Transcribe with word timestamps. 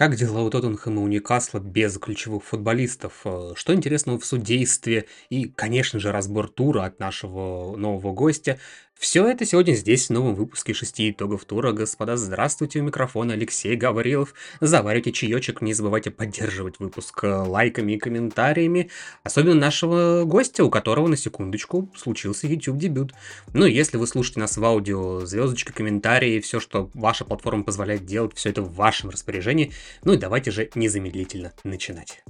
Как 0.00 0.16
дела 0.16 0.40
у 0.40 0.48
Тоттенхэма 0.48 1.02
и 1.02 1.04
у 1.04 1.08
Ньюкасла 1.08 1.58
без 1.58 1.98
ключевых 1.98 2.42
футболистов? 2.42 3.20
Э, 3.26 3.52
Что 3.54 3.74
интересного 3.74 4.18
в 4.18 4.24
судействе? 4.24 5.08
И, 5.28 5.44
конечно 5.44 6.00
же, 6.00 6.10
разбор 6.10 6.48
тура 6.48 6.84
от 6.86 7.00
нашего 7.00 7.76
нового 7.76 8.14
гостя. 8.14 8.58
Все 9.00 9.26
это 9.26 9.46
сегодня 9.46 9.72
здесь, 9.72 10.08
в 10.08 10.10
новом 10.10 10.34
выпуске 10.34 10.74
шести 10.74 11.10
итогов 11.10 11.46
тура. 11.46 11.72
Господа, 11.72 12.18
здравствуйте, 12.18 12.80
у 12.80 12.82
микрофона 12.82 13.32
Алексей 13.32 13.74
Гаврилов. 13.74 14.34
Заваривайте 14.60 15.10
чаечек, 15.10 15.62
не 15.62 15.72
забывайте 15.72 16.10
поддерживать 16.10 16.78
выпуск 16.80 17.24
э, 17.24 17.28
лайками 17.28 17.92
и 17.92 17.98
комментариями. 17.98 18.90
Особенно 19.22 19.54
нашего 19.54 20.24
гостя, 20.26 20.66
у 20.66 20.70
которого, 20.70 21.08
на 21.08 21.16
секундочку, 21.16 21.90
случился 21.96 22.46
YouTube-дебют. 22.46 23.14
Ну, 23.54 23.64
если 23.64 23.96
вы 23.96 24.06
слушаете 24.06 24.40
нас 24.40 24.58
в 24.58 24.64
аудио, 24.66 25.24
звездочка, 25.24 25.72
комментарии, 25.72 26.38
все, 26.40 26.60
что 26.60 26.90
ваша 26.92 27.24
платформа 27.24 27.64
позволяет 27.64 28.04
делать, 28.04 28.36
все 28.36 28.50
это 28.50 28.60
в 28.60 28.74
вашем 28.74 29.08
распоряжении. 29.08 29.72
Ну 30.04 30.12
и 30.12 30.18
давайте 30.18 30.50
же 30.50 30.68
незамедлительно 30.74 31.54
начинать. 31.64 32.22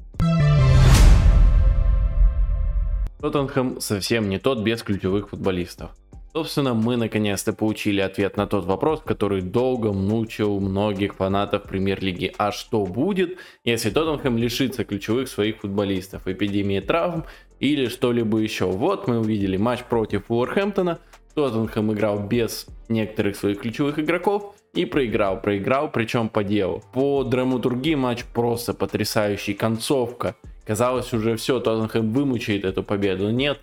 Тоттенхэм 3.19 3.81
совсем 3.81 4.29
не 4.29 4.39
тот 4.39 4.63
без 4.63 4.85
ключевых 4.85 5.31
футболистов. 5.31 5.91
Собственно, 6.33 6.75
мы 6.75 6.97
наконец-то 6.97 7.53
получили 7.53 8.01
ответ 8.01 8.37
на 8.37 8.47
тот 8.47 8.65
вопрос, 8.65 9.03
который 9.05 9.43
долго 9.43 9.93
мучил 9.93 10.61
многих 10.61 11.17
фанатов 11.17 11.65
премьер-лиги. 11.65 12.33
А 12.39 12.53
что 12.53 12.87
будет, 12.87 13.39
если 13.65 13.91
Тоттенхэм 13.91 14.39
лишится 14.39 14.85
ключевых 14.85 15.29
своих 15.29 15.59
футболистов? 15.59 16.29
Эпидемии 16.29 16.79
травм 16.79 17.25
или 17.59 17.89
что-либо 17.89 18.39
еще? 18.39 18.67
Вот 18.67 19.09
мы 19.09 19.19
увидели 19.19 19.57
матч 19.57 19.83
против 19.83 20.31
Уорхэмптона. 20.31 21.01
Тоттенхэм 21.35 21.93
играл 21.95 22.21
без 22.21 22.67
некоторых 22.89 23.35
своих 23.35 23.61
ключевых 23.61 23.99
игроков 23.99 24.55
и 24.73 24.85
проиграл. 24.85 25.41
Проиграл, 25.41 25.91
причем 25.91 26.29
по 26.29 26.45
делу. 26.45 26.85
По 26.93 27.25
драматургии 27.25 27.97
матч 27.97 28.25
просто 28.25 28.73
потрясающий. 28.73 29.55
Концовка. 29.55 30.37
Казалось 30.65 31.13
уже 31.13 31.35
все, 31.35 31.59
Тоттенхэм 31.59 32.13
вымучает 32.13 32.65
эту 32.65 32.85
победу. 32.85 33.31
Нет, 33.31 33.59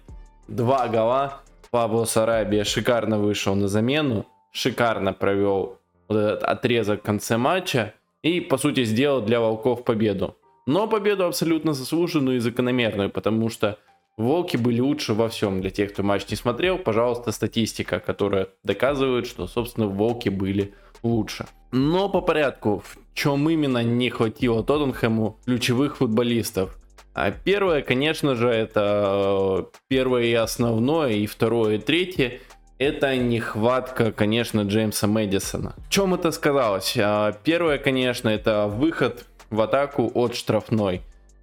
два 0.50 0.90
гола 0.90 1.47
Пабло 1.78 2.06
Сарабия 2.06 2.64
шикарно 2.64 3.20
вышел 3.20 3.54
на 3.54 3.68
замену, 3.68 4.26
шикарно 4.52 5.14
провел 5.14 5.78
вот 6.08 6.18
этот 6.18 6.42
отрезок 6.42 7.02
в 7.02 7.06
конце 7.06 7.38
матча 7.38 7.94
и, 8.24 8.42
по 8.42 8.58
сути, 8.58 8.84
сделал 8.84 9.22
для 9.22 9.40
Волков 9.40 9.84
победу. 9.84 10.36
Но 10.66 10.88
победу 10.88 11.26
абсолютно 11.26 11.74
заслуженную 11.74 12.38
и 12.38 12.40
закономерную, 12.40 13.12
потому 13.12 13.50
что 13.50 13.78
Волки 14.18 14.58
были 14.58 14.80
лучше 14.82 15.14
во 15.14 15.30
всем. 15.30 15.62
Для 15.62 15.70
тех, 15.70 15.94
кто 15.94 16.02
матч 16.02 16.28
не 16.32 16.36
смотрел, 16.36 16.80
пожалуйста, 16.80 17.32
статистика, 17.32 18.00
которая 18.00 18.48
доказывает, 18.64 19.28
что, 19.28 19.46
собственно, 19.46 19.86
Волки 19.86 20.30
были 20.30 20.74
лучше. 21.04 21.46
Но 21.72 22.10
по 22.10 22.22
порядку, 22.22 22.82
в 22.84 22.98
чем 23.14 23.48
именно 23.52 23.84
не 23.84 24.10
хватило 24.10 24.64
Тоттенхэму 24.64 25.38
ключевых 25.46 25.98
футболистов– 25.98 26.76
а 27.18 27.32
первое, 27.32 27.82
конечно 27.82 28.36
же, 28.36 28.48
это 28.48 29.64
э, 29.74 29.80
первое 29.88 30.26
и 30.26 30.34
основное, 30.34 31.14
и 31.14 31.26
второе, 31.26 31.78
и 31.78 31.80
третье. 31.80 32.40
Это 32.78 33.16
нехватка, 33.18 34.12
конечно, 34.12 34.62
Джеймса 34.62 35.08
Мэдисона. 35.08 35.74
В 35.88 35.90
чем 35.90 36.14
это 36.14 36.30
сказалось? 36.32 36.96
А, 36.96 37.32
первое, 37.44 37.80
конечно, 37.80 38.30
это 38.30 38.68
выход 38.68 39.26
в 39.50 39.60
атаку 39.62 40.12
от 40.14 40.36
штрафной. 40.36 41.02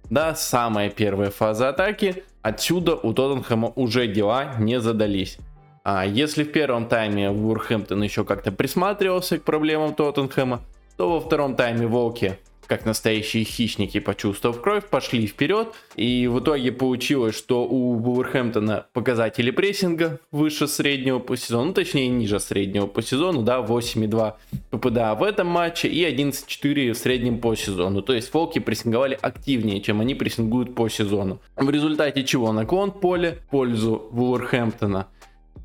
Да, 0.09 0.33
самая 0.33 0.89
первая 0.89 1.29
фаза 1.29 1.67
атаки. 1.67 2.23
Отсюда 2.41 2.95
у 2.95 3.11
Тоттенхэма 3.13 3.73
уже 3.75 4.07
дела 4.07 4.55
не 4.57 4.79
задались. 4.79 5.39
А 5.83 6.05
если 6.05 6.45
в 6.45 6.53
первом 6.53 6.87
тайме 6.87 7.31
Вурхэмптон 7.31 8.01
еще 8.01 8.23
как-то 8.23 8.53
присматривался 8.53 9.39
к 9.39 9.43
проблемам 9.43 9.93
Тоттенхэма, 9.93 10.61
то 10.95 11.11
во 11.11 11.19
втором 11.19 11.57
тайме 11.57 11.85
Волки 11.85 12.39
как 12.67 12.85
настоящие 12.85 13.43
хищники, 13.43 13.99
почувствовав 13.99 14.61
кровь, 14.61 14.85
пошли 14.85 15.27
вперед. 15.27 15.73
И 15.95 16.27
в 16.27 16.39
итоге 16.39 16.71
получилось, 16.71 17.35
что 17.35 17.65
у 17.65 17.95
Вулверхэмптона 17.95 18.87
показатели 18.93 19.51
прессинга 19.51 20.19
выше 20.31 20.67
среднего 20.67 21.19
по 21.19 21.37
сезону, 21.37 21.65
ну, 21.65 21.73
точнее 21.73 22.07
ниже 22.07 22.39
среднего 22.39 22.87
по 22.87 23.01
сезону, 23.01 23.41
да, 23.41 23.59
8,2 23.59 24.33
ППДА 24.71 25.15
в 25.15 25.23
этом 25.23 25.47
матче 25.47 25.87
и 25.87 26.03
11,4 26.03 26.93
в 26.93 26.97
среднем 26.97 27.39
по 27.39 27.55
сезону. 27.55 28.01
То 28.01 28.13
есть 28.13 28.33
волки 28.33 28.59
прессинговали 28.59 29.17
активнее, 29.21 29.81
чем 29.81 30.01
они 30.01 30.15
прессингуют 30.15 30.75
по 30.75 30.89
сезону. 30.89 31.39
В 31.55 31.69
результате 31.69 32.23
чего 32.23 32.51
наклон 32.51 32.91
поля 32.91 33.37
в 33.47 33.49
пользу 33.49 34.07
Вулверхэмптона 34.11 35.07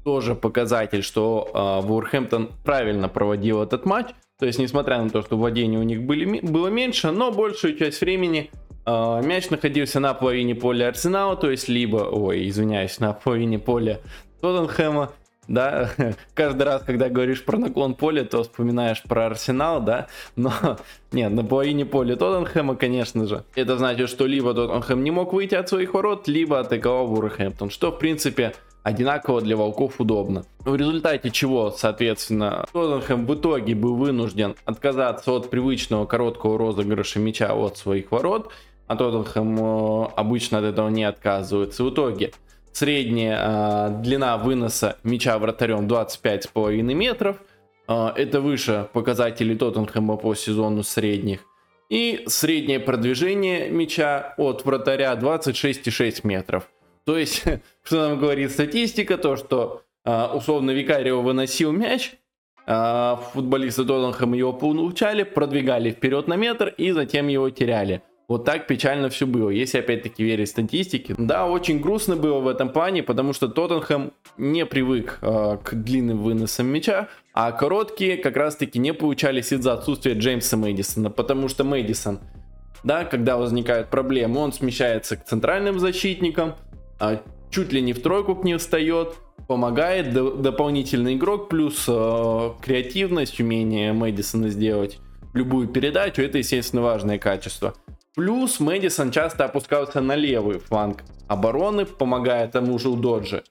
тоже 0.05 0.35
показатель, 0.35 1.03
что 1.03 1.51
э, 1.53 1.87
Вулверхэмптон 1.87 2.51
правильно 2.65 3.09
проводил 3.09 3.63
этот 3.63 3.85
матч. 3.85 4.09
То 4.41 4.47
есть, 4.47 4.59
несмотря 4.59 5.03
на 5.03 5.11
то, 5.11 5.21
что 5.23 5.37
владения 5.37 5.79
у 5.79 5.83
них 5.83 6.03
были, 6.03 6.41
было 6.41 6.69
меньше, 6.69 7.11
но 7.11 7.31
большую 7.31 7.77
часть 7.77 8.01
времени 8.01 8.51
э, 8.87 9.23
мяч 9.23 9.51
находился 9.51 10.01
на 10.01 10.15
половине 10.15 10.55
поля 10.55 10.89
Арсенала, 10.89 11.37
то 11.37 11.51
есть 11.51 11.69
либо, 11.69 11.99
ой, 11.99 12.49
извиняюсь, 12.49 12.99
на 13.01 13.13
половине 13.13 13.59
поля 13.59 14.01
Тоттенхэма, 14.41 15.13
да, 15.47 15.91
каждый 16.35 16.63
раз, 16.63 16.83
когда 16.87 17.11
говоришь 17.11 17.45
про 17.45 17.59
наклон 17.59 17.95
поля, 17.95 18.25
то 18.25 18.43
вспоминаешь 18.43 19.03
про 19.03 19.27
Арсенал, 19.27 19.83
да, 19.83 20.07
но 20.37 20.53
нет, 21.13 21.31
на 21.33 21.45
половине 21.45 21.85
поля 21.85 22.17
Тоттенхэма, 22.17 22.77
конечно 22.77 23.27
же, 23.27 23.45
это 23.55 23.77
значит, 23.77 24.09
что 24.09 24.25
либо 24.25 24.55
Тоттенхэм 24.55 25.05
не 25.05 25.11
мог 25.11 25.35
выйти 25.35 25.55
от 25.55 25.69
своих 25.69 25.93
ворот, 25.93 26.29
либо 26.29 26.61
атаковал 26.61 27.09
Вурхэмптон, 27.09 27.69
что, 27.69 27.93
в 27.93 27.99
принципе, 27.99 28.55
одинаково 28.83 29.41
для 29.41 29.57
волков 29.57 30.01
удобно. 30.01 30.45
В 30.61 30.75
результате 30.75 31.31
чего, 31.31 31.71
соответственно, 31.71 32.67
Тоттенхэм 32.73 33.27
в 33.27 33.35
итоге 33.35 33.75
был 33.75 33.97
вынужден 33.97 34.57
отказаться 34.65 35.33
от 35.33 35.51
привычного 35.51 36.07
короткого 36.07 36.59
розыгрыша 36.59 37.19
мяча 37.19 37.55
от 37.55 37.77
своих 37.77 38.11
ворот, 38.11 38.53
а 38.87 38.97
Тоттенхэм 38.97 39.59
э, 39.59 40.09
обычно 40.17 40.59
от 40.59 40.65
этого 40.65 40.89
не 40.89 41.05
отказывается. 41.05 41.85
В 41.85 41.91
итоге 41.91 42.33
средняя 42.73 43.39
э, 43.89 44.03
длина 44.03 44.37
выноса 44.37 44.97
мяча 45.05 45.39
вратарем 45.39 45.87
25,5 45.87 46.83
метров. 46.83 47.37
Э, 47.89 48.09
это 48.17 48.41
выше 48.41 48.89
показателей 48.93 49.57
Тоттенхэма 49.57 50.17
по 50.17 50.35
сезону 50.35 50.83
средних. 50.83 51.41
И 51.89 52.23
среднее 52.27 52.79
продвижение 52.79 53.69
мяча 53.69 54.35
от 54.37 54.65
вратаря 54.65 55.13
26,6 55.15 56.21
метров. 56.25 56.69
То 57.05 57.19
есть, 57.19 57.45
что 57.83 58.09
нам 58.09 58.19
говорит 58.19 58.51
статистика, 58.51 59.17
то 59.17 59.37
что 59.37 59.83
а, 60.05 60.35
условно 60.35 60.71
Викарио 60.71 61.23
выносил 61.23 61.73
мяч, 61.73 62.13
а, 62.67 63.17
футболисты 63.33 63.85
Тоттенхэма 63.85 64.37
его 64.37 64.53
получали, 64.53 65.25
продвигали 65.25 65.91
вперед 65.91 66.29
на 66.29 66.37
метр 66.37 66.75
и 66.77 66.93
затем 66.93 67.29
его 67.29 67.51
теряли. 67.51 68.03
Вот 68.31 68.45
так 68.45 68.69
печально 68.69 69.09
все 69.09 69.27
было, 69.27 69.51
если 69.51 69.79
опять-таки 69.79 70.23
верить 70.23 70.49
статистике. 70.49 71.17
Да, 71.19 71.49
очень 71.49 71.81
грустно 71.81 72.15
было 72.15 72.39
в 72.39 72.47
этом 72.47 72.69
плане, 72.69 73.03
потому 73.03 73.33
что 73.33 73.49
Тоттенхэм 73.49 74.13
не 74.39 74.65
привык 74.67 75.19
э, 75.21 75.59
к 75.65 75.75
длинным 75.75 76.19
выносам 76.19 76.69
мяча, 76.69 77.09
а 77.35 77.51
короткие 77.51 78.19
как 78.19 78.37
раз-таки 78.37 78.79
не 78.79 78.95
получались 78.95 79.53
из-за 79.53 79.73
отсутствия 79.73 80.13
Джеймса 80.13 80.57
Мэдисона, 80.57 81.11
потому 81.11 81.49
что 81.49 81.65
Мэдисон, 81.65 82.21
да, 82.85 83.05
когда 83.05 83.37
возникают 83.37 83.89
проблемы, 83.91 84.39
он 84.39 84.53
смещается 84.53 85.17
к 85.17 85.25
центральным 85.25 85.81
защитникам, 85.81 86.55
чуть 87.51 87.73
ли 87.73 87.81
не 87.81 87.93
в 87.93 88.03
тройку 88.03 88.37
к 88.37 88.45
ней 88.45 88.57
встает, 88.57 89.15
помогает 89.49 90.13
дополнительный 90.13 91.15
игрок, 91.15 91.49
плюс 91.49 91.85
э, 91.89 92.51
креативность, 92.63 93.41
умение 93.41 93.93
Мэдисона 93.93 94.49
сделать 94.49 94.99
любую 95.35 95.69
передачу, 95.69 96.23
это, 96.23 96.39
естественно, 96.39 96.83
важное 96.83 97.19
качество. 97.19 97.75
Плюс 98.15 98.61
Мэдисон 98.61 99.11
часто 99.11 99.45
опускался 99.45 100.01
на 100.01 100.15
левый 100.15 100.59
фланг 100.59 101.03
обороны, 101.29 101.85
помогая 101.87 102.49
тому 102.49 102.79
же 102.79 102.91
Доджи, 102.91 103.43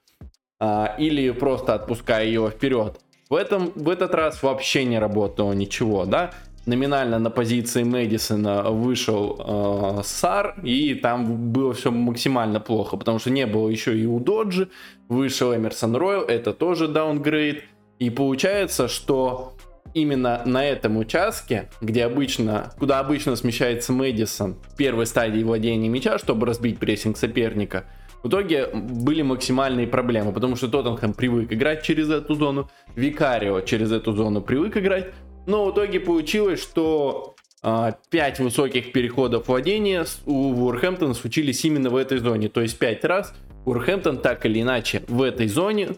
э, 0.59 0.85
или 0.97 1.29
просто 1.31 1.73
отпуская 1.73 2.25
его 2.25 2.49
вперед. 2.49 2.99
В, 3.29 3.35
этом, 3.35 3.71
в 3.75 3.89
этот 3.89 4.13
раз 4.15 4.41
вообще 4.41 4.85
не 4.85 4.99
работало 4.99 5.53
ничего, 5.53 6.05
да 6.05 6.31
номинально 6.69 7.19
на 7.19 7.29
позиции 7.29 7.83
Мэдисона 7.83 8.69
вышел 8.69 9.35
э, 9.39 10.01
Сар, 10.03 10.55
и 10.63 10.93
там 10.93 11.51
было 11.51 11.73
все 11.73 11.91
максимально 11.91 12.59
плохо, 12.59 12.95
потому 12.95 13.19
что 13.19 13.31
не 13.31 13.45
было 13.45 13.69
еще 13.69 13.97
и 13.97 14.05
у 14.05 14.19
Доджи, 14.19 14.69
вышел 15.09 15.53
Эмерсон 15.53 15.95
Ройл, 15.95 16.21
это 16.21 16.53
тоже 16.53 16.87
даунгрейд, 16.87 17.63
и 17.97 18.09
получается, 18.09 18.87
что 18.87 19.53
именно 19.93 20.43
на 20.45 20.63
этом 20.63 20.97
участке, 20.97 21.69
где 21.81 22.05
обычно, 22.05 22.71
куда 22.77 22.99
обычно 22.99 23.35
смещается 23.35 23.91
Мэдисон 23.91 24.55
в 24.61 24.75
первой 24.75 25.07
стадии 25.07 25.43
владения 25.43 25.89
мяча, 25.89 26.19
чтобы 26.19 26.45
разбить 26.45 26.77
прессинг 26.77 27.17
соперника, 27.17 27.85
в 28.21 28.27
итоге 28.27 28.67
были 28.67 29.21
максимальные 29.21 29.87
проблемы, 29.87 30.33
потому 30.33 30.55
что 30.55 30.67
Тоттенхэм 30.67 31.13
привык 31.13 31.53
играть 31.53 31.83
через 31.83 32.09
эту 32.09 32.35
зону, 32.35 32.69
Викарио 32.95 33.61
через 33.61 33.91
эту 33.91 34.11
зону 34.11 34.41
привык 34.41 34.75
играть, 34.77 35.07
но 35.49 35.65
в 35.65 35.71
итоге 35.73 35.99
получилось, 35.99 36.61
что 36.61 37.35
а, 37.61 37.95
5 38.11 38.39
высоких 38.39 38.91
переходов 38.91 39.47
владения 39.47 40.05
у 40.25 40.53
Вурхэмптона 40.53 41.15
случились 41.15 41.65
именно 41.65 41.89
в 41.89 41.95
этой 41.95 42.19
зоне. 42.19 42.49
То 42.49 42.61
есть 42.61 42.77
5 42.77 43.03
раз 43.05 43.33
Вурхэмптон 43.65 44.19
так 44.19 44.45
или 44.45 44.61
иначе 44.61 45.01
в 45.07 45.23
этой 45.23 45.47
зоне 45.47 45.89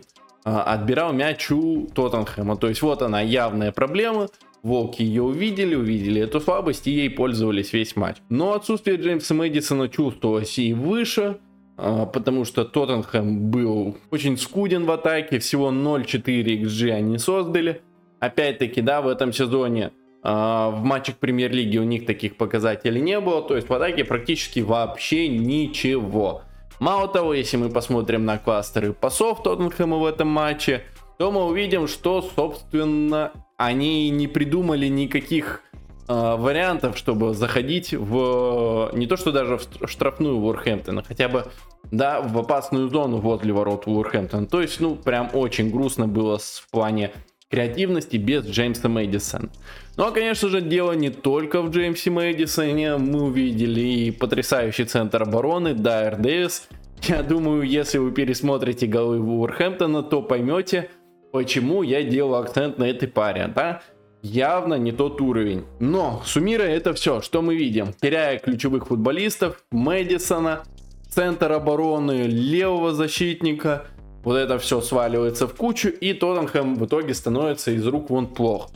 а, 0.45 0.63
отбирал 0.63 1.11
мяч 1.11 1.51
у 1.51 1.87
Тоттенхэма. 1.93 2.55
То 2.55 2.69
есть 2.69 2.81
вот 2.81 3.01
она 3.01 3.19
явная 3.21 3.73
проблема. 3.73 4.29
Волки 4.63 5.01
ее 5.01 5.23
увидели, 5.23 5.75
увидели 5.75 6.21
эту 6.21 6.39
слабость 6.39 6.87
и 6.87 6.91
ей 6.91 7.09
пользовались 7.09 7.73
весь 7.73 7.95
матч. 7.95 8.17
Но 8.29 8.53
отсутствие 8.53 8.95
Джеймса 8.97 9.33
Мэдисона 9.33 9.89
чувствовалось 9.89 10.57
и 10.59 10.73
выше, 10.73 11.39
а, 11.77 12.05
потому 12.05 12.45
что 12.45 12.63
Тоттенхэм 12.63 13.51
был 13.51 13.97
очень 14.11 14.37
скуден 14.37 14.85
в 14.85 14.91
атаке, 14.91 15.39
всего 15.39 15.71
0.4 15.71 16.61
XG 16.61 16.91
они 16.91 17.17
создали. 17.17 17.81
Опять-таки, 18.21 18.81
да, 18.81 19.01
в 19.01 19.07
этом 19.07 19.33
сезоне 19.33 19.91
а, 20.21 20.69
в 20.69 20.83
матчах 20.83 21.17
премьер-лиги 21.17 21.79
у 21.79 21.83
них 21.83 22.05
таких 22.05 22.37
показателей 22.37 23.01
не 23.01 23.19
было, 23.19 23.41
то 23.41 23.55
есть 23.55 23.67
в 23.67 23.73
атаке 23.73 24.05
практически 24.05 24.59
вообще 24.59 25.27
ничего. 25.27 26.43
Мало 26.79 27.07
того, 27.07 27.33
если 27.33 27.57
мы 27.57 27.69
посмотрим 27.69 28.23
на 28.25 28.37
кластеры 28.37 28.93
пасов 28.93 29.41
Тоттенхэма 29.41 29.97
в 29.97 30.05
этом 30.05 30.27
матче, 30.27 30.83
то 31.17 31.31
мы 31.31 31.45
увидим, 31.45 31.87
что, 31.87 32.21
собственно, 32.35 33.31
они 33.57 34.11
не 34.11 34.27
придумали 34.27 34.85
никаких 34.85 35.61
э, 36.07 36.35
вариантов, 36.37 36.99
чтобы 36.99 37.33
заходить 37.33 37.93
в 37.93 38.91
не 38.93 39.07
то 39.07 39.17
что 39.17 39.31
даже 39.31 39.57
в 39.57 39.87
штрафную 39.87 40.37
Уорхэмптона, 40.37 41.01
хотя 41.01 41.27
бы 41.27 41.45
да, 41.89 42.21
в 42.21 42.37
опасную 42.37 42.89
зону 42.89 43.17
возле 43.17 43.51
ворот 43.51 43.87
Уорхэмптона. 43.87 44.45
То 44.45 44.61
есть, 44.61 44.79
ну, 44.79 44.95
прям 44.95 45.29
очень 45.33 45.71
грустно 45.71 46.07
было 46.07 46.37
в 46.37 46.69
плане 46.71 47.11
креативности 47.51 48.17
без 48.17 48.45
Джеймса 48.45 48.87
Мэдисона. 48.89 49.49
Ну 49.97 50.05
а, 50.05 50.11
конечно 50.11 50.49
же, 50.49 50.61
дело 50.61 50.93
не 50.93 51.09
только 51.09 51.61
в 51.61 51.69
Джеймсе 51.69 52.09
Мэдисоне. 52.09 52.97
Мы 52.97 53.23
увидели 53.23 53.81
и 53.81 54.11
потрясающий 54.11 54.85
центр 54.85 55.21
обороны, 55.21 55.73
Дайер 55.73 56.15
Дэвис. 56.15 56.69
Я 57.03 57.23
думаю, 57.23 57.63
если 57.63 57.97
вы 57.97 58.11
пересмотрите 58.11 58.87
голы 58.87 59.19
Уорхэмптона, 59.19 60.03
то 60.03 60.21
поймете, 60.21 60.89
почему 61.31 61.83
я 61.83 62.03
делал 62.03 62.35
акцент 62.35 62.77
на 62.77 62.85
этой 62.85 63.07
паре, 63.07 63.51
да? 63.53 63.81
Явно 64.21 64.75
не 64.75 64.91
тот 64.91 65.19
уровень. 65.19 65.65
Но, 65.79 66.21
суммируя 66.25 66.69
это 66.69 66.93
все, 66.93 67.21
что 67.21 67.41
мы 67.41 67.55
видим? 67.55 67.91
Теряя 67.99 68.37
ключевых 68.37 68.87
футболистов, 68.87 69.63
Мэдисона, 69.71 70.63
центр 71.09 71.51
обороны, 71.51 72.27
левого 72.27 72.93
защитника, 72.93 73.87
вот 74.23 74.35
это 74.35 74.59
все 74.59 74.81
сваливается 74.81 75.47
в 75.47 75.55
кучу, 75.55 75.89
и 75.89 76.13
Тоттенхэм 76.13 76.75
в 76.75 76.85
итоге 76.85 77.13
становится 77.13 77.71
из 77.71 77.85
рук 77.87 78.09
вон 78.09 78.27
плох. 78.27 78.69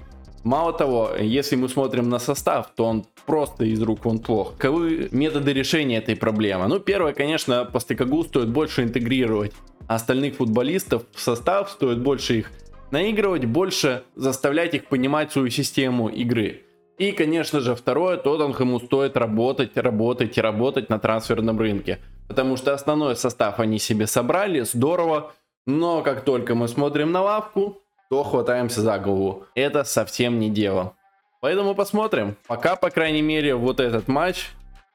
Мало 0.43 0.73
того, 0.73 1.11
если 1.19 1.55
мы 1.55 1.69
смотрим 1.69 2.09
на 2.09 2.19
состав, 2.19 2.69
то 2.75 2.85
он 2.85 3.05
просто 3.25 3.65
из 3.65 3.81
рук 3.81 4.05
вон 4.05 4.19
плох. 4.19 4.53
Каковы 4.57 5.09
методы 5.11 5.53
решения 5.53 5.97
этой 5.97 6.15
проблемы? 6.15 6.67
Ну, 6.67 6.79
первое, 6.79 7.13
конечно, 7.13 7.65
по 7.65 7.79
Стекагу 7.79 8.23
стоит 8.23 8.49
больше 8.49 8.83
интегрировать 8.83 9.53
остальных 9.87 10.35
футболистов 10.35 11.03
в 11.13 11.19
состав, 11.19 11.71
стоит 11.71 11.99
больше 11.99 12.39
их 12.39 12.51
наигрывать, 12.91 13.45
больше 13.45 14.03
заставлять 14.15 14.73
их 14.75 14.85
понимать 14.85 15.31
свою 15.31 15.49
систему 15.49 16.09
игры. 16.09 16.64
И, 16.97 17.11
конечно 17.11 17.59
же, 17.59 17.75
второе, 17.75 18.17
Тоттенхэму 18.17 18.79
стоит 18.79 19.17
работать, 19.17 19.77
работать 19.77 20.37
и 20.37 20.41
работать 20.41 20.89
на 20.89 20.97
трансферном 20.97 21.59
рынке. 21.59 21.99
Потому 22.27 22.55
что 22.55 22.73
основной 22.73 23.15
состав 23.15 23.59
они 23.59 23.79
себе 23.79 24.07
собрали, 24.07 24.61
здорово. 24.61 25.33
Но 25.67 26.01
как 26.01 26.23
только 26.23 26.55
мы 26.55 26.67
смотрим 26.67 27.11
на 27.11 27.21
лавку, 27.21 27.81
то 28.09 28.23
хватаемся 28.23 28.81
за 28.81 28.97
голову. 28.97 29.45
Это 29.55 29.83
совсем 29.83 30.39
не 30.39 30.49
дело. 30.49 30.93
Поэтому 31.41 31.75
посмотрим. 31.75 32.37
Пока, 32.47 32.75
по 32.75 32.89
крайней 32.89 33.21
мере, 33.21 33.55
вот 33.55 33.79
этот 33.79 34.07
матч 34.07 34.51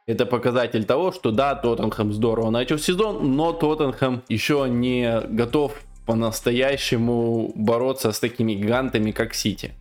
это 0.07 0.27
показатель 0.27 0.85
того, 0.85 1.13
что 1.13 1.31
да, 1.31 1.55
Тоттенхэм 1.55 2.13
здорово 2.13 2.51
начал 2.51 2.79
сезон, 2.79 3.37
но 3.37 3.53
Тоттенхэм 3.53 4.23
еще 4.29 4.67
не 4.69 5.21
готов 5.29 5.81
по-настоящему 6.07 7.53
бороться 7.55 8.11
с 8.11 8.19
такими 8.19 8.55
гигантами, 8.55 9.13
как 9.13 9.35
Сити. 9.35 9.73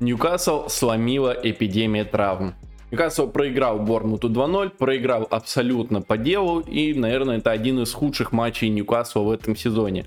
Ньюкасл 0.00 0.68
сломила 0.68 1.30
эпидемия 1.30 2.04
травм. 2.04 2.54
Ньюкасл 2.90 3.28
проиграл 3.28 3.78
Бормуту 3.78 4.28
2-0, 4.28 4.70
проиграл 4.70 5.26
абсолютно 5.30 6.02
по 6.02 6.16
делу, 6.16 6.60
и, 6.60 6.94
наверное, 6.94 7.38
это 7.38 7.50
один 7.52 7.80
из 7.80 7.92
худших 7.92 8.32
матчей 8.32 8.68
Ньюкасла 8.68 9.20
в 9.20 9.30
этом 9.30 9.56
сезоне. 9.56 10.06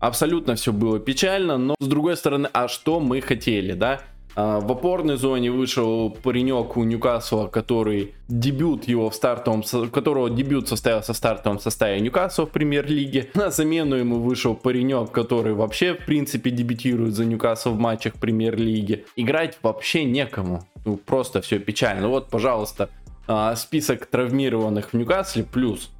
Абсолютно 0.00 0.54
все 0.54 0.72
было 0.72 0.98
печально, 0.98 1.58
но 1.58 1.76
с 1.78 1.86
другой 1.86 2.16
стороны, 2.16 2.48
а 2.52 2.68
что 2.68 3.00
мы 3.00 3.20
хотели, 3.20 3.72
да? 3.72 4.00
А, 4.42 4.58
в 4.58 4.72
опорной 4.72 5.18
зоне 5.18 5.50
вышел 5.50 6.08
паренек 6.08 6.78
у 6.78 6.84
Ньюкасла, 6.84 7.48
который 7.48 8.14
дебют 8.28 8.88
его 8.88 9.10
в 9.10 9.14
стартовом, 9.14 9.62
которого 9.92 10.30
дебют 10.30 10.66
состоялся 10.66 11.12
в 11.12 11.16
стартовом 11.16 11.58
составе 11.58 12.00
Ньюкасла 12.00 12.46
в 12.46 12.50
премьер-лиге. 12.50 13.28
На 13.34 13.50
замену 13.50 13.96
ему 13.96 14.18
вышел 14.20 14.54
паренек, 14.54 15.10
который 15.10 15.52
вообще 15.52 15.92
в 15.92 16.06
принципе 16.06 16.50
дебютирует 16.50 17.14
за 17.14 17.26
Ньюкасл 17.26 17.72
в 17.72 17.78
матчах 17.78 18.14
премьер-лиги. 18.14 19.04
Играть 19.14 19.58
вообще 19.62 20.04
некому. 20.04 20.62
Ну, 20.86 20.96
просто 20.96 21.42
все 21.42 21.58
печально. 21.58 22.08
Вот, 22.08 22.30
пожалуйста, 22.30 22.88
а, 23.28 23.54
список 23.56 24.06
травмированных 24.06 24.94
в 24.94 24.96
Ньюкасле 24.96 25.44
плюс 25.44 25.90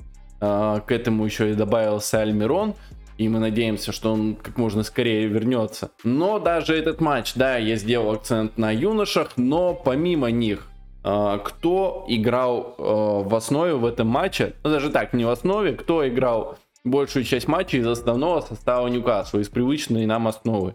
а, 0.40 0.80
к 0.80 0.92
этому 0.92 1.26
еще 1.26 1.50
и 1.50 1.54
добавился 1.54 2.22
Альмирон 2.22 2.74
и 3.20 3.28
мы 3.28 3.38
надеемся, 3.38 3.92
что 3.92 4.14
он 4.14 4.34
как 4.34 4.56
можно 4.56 4.82
скорее 4.82 5.26
вернется. 5.26 5.90
Но 6.04 6.38
даже 6.38 6.74
этот 6.74 7.02
матч, 7.02 7.34
да, 7.34 7.58
я 7.58 7.76
сделал 7.76 8.12
акцент 8.12 8.56
на 8.56 8.70
юношах, 8.70 9.32
но 9.36 9.74
помимо 9.74 10.30
них, 10.30 10.66
э, 11.04 11.38
кто 11.44 12.06
играл 12.08 12.74
э, 12.78 12.82
в 12.82 13.34
основе 13.34 13.74
в 13.74 13.84
этом 13.84 14.06
матче, 14.06 14.54
ну 14.64 14.70
даже 14.70 14.88
так, 14.88 15.12
не 15.12 15.26
в 15.26 15.28
основе, 15.28 15.72
кто 15.72 16.08
играл 16.08 16.56
большую 16.82 17.26
часть 17.26 17.46
матча 17.46 17.76
из 17.76 17.86
основного 17.86 18.40
состава 18.40 18.88
Ньюкасла, 18.88 19.40
из 19.40 19.50
привычной 19.50 20.06
нам 20.06 20.26
основы. 20.26 20.74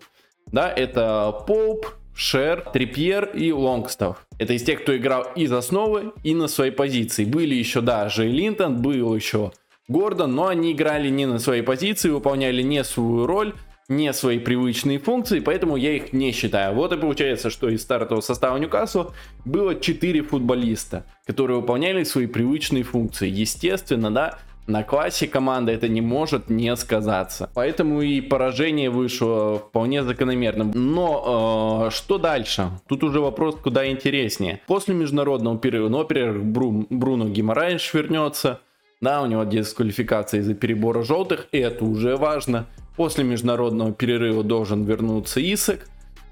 Да, 0.51 0.71
это 0.71 1.36
Поуп, 1.48 1.88
Шер, 2.15 2.62
Трипьер 2.71 3.25
и 3.33 3.51
Лонгстов. 3.51 4.27
Это 4.38 4.53
из 4.53 4.62
тех, 4.62 4.83
кто 4.83 4.95
играл 4.95 5.25
из 5.36 5.51
основы 5.51 6.13
и 6.24 6.36
на 6.36 6.48
своей 6.48 6.71
позиции. 6.71 7.25
Были 7.25 7.56
еще, 7.56 7.81
да, 7.81 8.06
Джей 8.06 8.30
Линтон, 8.30 8.83
был 8.83 9.15
еще 9.15 9.51
Гордон, 9.88 10.36
но 10.36 10.48
они 10.48 10.72
играли 10.72 11.10
не 11.10 11.26
на 11.26 11.40
своей 11.40 11.62
позиции, 11.62 12.10
выполняли 12.10 12.62
не 12.62 12.84
свою 12.84 13.26
роль, 13.26 13.54
не 13.88 14.12
свои 14.14 14.40
привычные 14.40 14.98
функции, 14.98 15.40
поэтому 15.40 15.76
я 15.76 15.96
их 15.96 16.12
не 16.12 16.32
считаю. 16.32 16.76
Вот 16.76 16.92
и 16.92 16.98
получается, 16.98 17.50
что 17.50 17.70
из 17.70 17.84
стартового 17.84 18.22
состава 18.22 18.58
Ньюкасла 18.58 19.14
было 19.46 19.76
4 19.76 20.24
футболиста, 20.24 21.06
которые 21.26 21.60
выполняли 21.60 22.04
свои 22.04 22.26
привычные 22.26 22.84
функции. 22.84 23.30
Естественно, 23.30 24.12
да, 24.12 24.40
на 24.68 24.84
классе 24.84 25.27
команды 25.27 25.72
это 25.72 25.88
не 25.88 26.01
может 26.01 26.50
не 26.50 26.75
сказаться. 26.75 27.50
Поэтому 27.54 28.01
и 28.01 28.22
поражение 28.22 28.89
вышло 28.89 29.60
вполне 29.60 30.04
закономерным. 30.04 30.72
Но 30.74 31.86
э, 31.88 31.92
что 31.92 32.18
дальше? 32.18 32.72
Тут 32.88 33.04
уже 33.04 33.20
вопрос 33.20 33.58
куда 33.62 33.88
интереснее. 33.88 34.62
После 34.65 34.96
международного 34.96 35.58
перерыва, 35.60 35.89
ну, 35.89 35.98
во-первых, 36.00 36.44
Бру, 36.44 36.88
Бруно 36.89 37.30
Гимарайнш 37.30 37.94
вернется. 37.94 38.62
Да, 39.02 39.22
у 39.22 39.25
него 39.25 39.44
дисквалификация 39.44 40.40
из-за 40.40 40.54
перебора 40.54 41.04
желтых, 41.04 41.48
и 41.52 41.58
это 41.58 41.84
уже 41.86 42.16
важно. 42.16 42.66
После 42.96 43.24
международного 43.24 43.92
перерыва 43.92 44.44
должен 44.44 44.86
вернуться 44.86 45.42
Исак. 45.54 45.88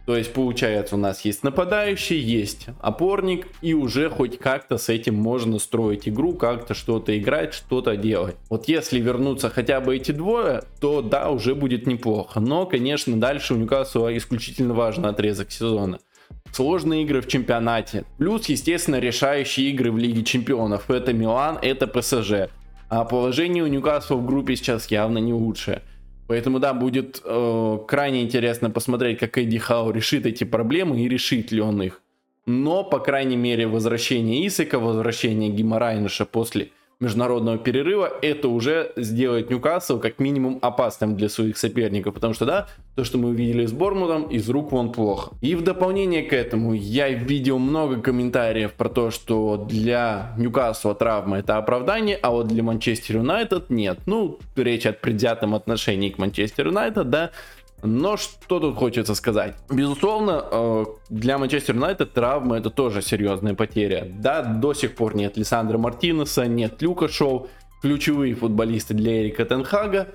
То 0.06 0.18
есть, 0.18 0.34
получается, 0.34 0.96
у 0.96 0.98
нас 0.98 1.24
есть 1.24 1.44
нападающий, 1.44 2.20
есть 2.20 2.68
опорник, 2.82 3.48
и 3.62 3.74
уже 3.74 4.10
хоть 4.10 4.38
как-то 4.38 4.78
с 4.78 4.90
этим 4.90 5.16
можно 5.16 5.60
строить 5.60 6.10
игру, 6.10 6.34
как-то 6.34 6.74
что-то 6.74 7.18
играть, 7.18 7.54
что-то 7.54 7.96
делать. 7.96 8.36
Вот 8.50 8.68
если 8.68 9.00
вернутся 9.00 9.50
хотя 9.50 9.80
бы 9.80 9.96
эти 9.96 10.12
двое, 10.12 10.64
то 10.82 11.02
да, 11.02 11.30
уже 11.30 11.56
будет 11.56 11.88
неплохо. 11.88 12.42
Но, 12.42 12.66
конечно, 12.66 13.18
дальше 13.18 13.54
у 13.54 13.58
Ньюкасла 13.58 14.16
исключительно 14.18 14.74
важный 14.74 15.10
отрезок 15.10 15.52
сезона 15.52 16.00
сложные 16.52 17.04
игры 17.04 17.22
в 17.22 17.28
чемпионате, 17.28 18.06
плюс, 18.18 18.48
естественно, 18.48 19.00
решающие 19.00 19.70
игры 19.70 19.92
в 19.92 19.98
Лиге 19.98 20.24
Чемпионов. 20.24 20.90
Это 20.90 21.14
Милан, 21.14 21.58
это 21.62 21.88
ПСЖ. 21.88 22.50
А 22.90 23.06
положение 23.06 23.64
у 23.64 23.68
Ньюкасла 23.68 24.16
в 24.16 24.26
группе 24.26 24.56
сейчас 24.56 24.88
явно 24.92 25.18
не 25.18 25.34
лучшее. 25.34 25.82
Поэтому, 26.28 26.60
да, 26.60 26.74
будет 26.74 27.22
э, 27.24 27.80
крайне 27.88 28.24
интересно 28.24 28.70
посмотреть, 28.70 29.20
как 29.20 29.38
Эдди 29.38 29.58
Хау 29.58 29.92
решит 29.92 30.26
эти 30.26 30.44
проблемы 30.44 31.02
и 31.02 31.10
решит 31.10 31.52
ли 31.52 31.62
он 31.62 31.82
их. 31.82 32.02
Но, 32.46 32.84
по 32.84 33.00
крайней 33.00 33.36
мере, 33.36 33.68
возвращение 33.68 34.46
Исака, 34.48 34.80
возвращение 34.80 35.50
Гимарайныша 35.50 36.26
после 36.26 36.70
международного 37.00 37.58
перерыва, 37.58 38.12
это 38.22 38.48
уже 38.48 38.92
сделает 38.96 39.50
Ньюкасл 39.50 40.00
как 40.00 40.20
минимум 40.20 40.60
опасным 40.62 41.16
для 41.16 41.30
своих 41.30 41.58
соперников. 41.58 42.14
Потому 42.14 42.34
что, 42.34 42.46
да, 42.46 42.68
то, 42.96 43.04
что 43.04 43.18
мы 43.18 43.30
увидели 43.30 43.66
с 43.66 43.72
Бормутом, 43.72 44.24
из 44.24 44.50
рук 44.50 44.72
вон 44.72 44.92
плохо. 44.92 45.32
И 45.42 45.56
в 45.56 45.64
дополнение 45.64 46.24
к 46.24 46.34
этому, 46.34 46.74
я 46.74 47.10
видел 47.10 47.60
много 47.60 48.02
комментариев 48.02 48.74
про 48.74 48.90
то, 48.90 49.12
что 49.12 49.58
для 49.58 50.34
Ньюкасла 50.38 50.96
травма 50.96 51.40
это 51.40 51.58
оправдание, 51.58 52.18
а 52.22 52.32
вот 52.32 52.48
для 52.48 52.64
Манчестер 52.64 53.18
Юнайтед 53.18 53.70
нет. 53.70 54.00
Ну, 54.06 54.40
речь 54.56 54.86
о 54.86 54.94
предвзятом 54.94 55.56
отношении 55.56 56.10
к 56.10 56.18
Манчестер 56.18 56.68
Юнайтед, 56.68 57.10
да, 57.10 57.32
но 57.84 58.16
что 58.16 58.60
тут 58.60 58.78
хочется 58.78 59.14
сказать? 59.14 59.56
Безусловно, 59.70 60.46
э, 60.50 60.86
для 61.10 61.38
Манчестер 61.38 61.76
Юнайтед 61.76 62.14
травма 62.14 62.58
это 62.58 62.70
тоже 62.70 63.02
серьезная 63.02 63.56
потеря. 63.56 64.08
Да, 64.10 64.42
до 64.42 64.74
сих 64.74 64.96
пор 64.96 65.16
нет 65.16 65.36
Лиссандра 65.36 65.78
Мартинеса, 65.78 66.48
нет 66.48 66.82
Люка 66.82 67.10
Шоу, 67.10 67.50
ключевые 67.82 68.36
футболисты 68.36 68.94
для 68.94 69.22
Эрика 69.22 69.44
Тенхага. 69.44 70.08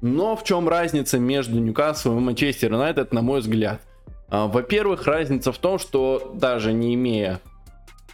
Но 0.00 0.34
в 0.34 0.42
чем 0.42 0.68
разница 0.68 1.20
между 1.20 1.60
Ньюкаслом 1.60 2.18
и 2.18 2.20
Манчестер 2.20 2.72
Юнайтед, 2.72 3.12
на 3.12 3.22
мой 3.22 3.40
взгляд? 3.40 3.80
А, 4.28 4.48
во-первых, 4.48 5.06
разница 5.06 5.52
в 5.52 5.58
том, 5.58 5.78
что 5.78 6.32
даже 6.34 6.72
не 6.72 6.94
имея 6.94 7.40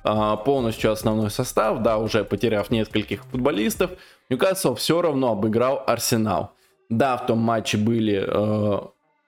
а, 0.05 0.37
полностью 0.37 0.93
основной 0.93 1.31
состав, 1.31 1.81
да, 1.81 1.97
уже 1.97 2.25
потеряв 2.25 2.71
нескольких 2.71 3.25
футболистов, 3.25 3.93
Ньюкасл 4.29 4.75
все 4.75 5.01
равно 5.01 5.33
обыграл 5.33 5.83
Арсенал. 5.87 6.53
Да, 6.91 7.17
в 7.17 7.27
том 7.27 7.39
матче 7.39 7.77
были, 7.79 8.25
э, 8.27 8.81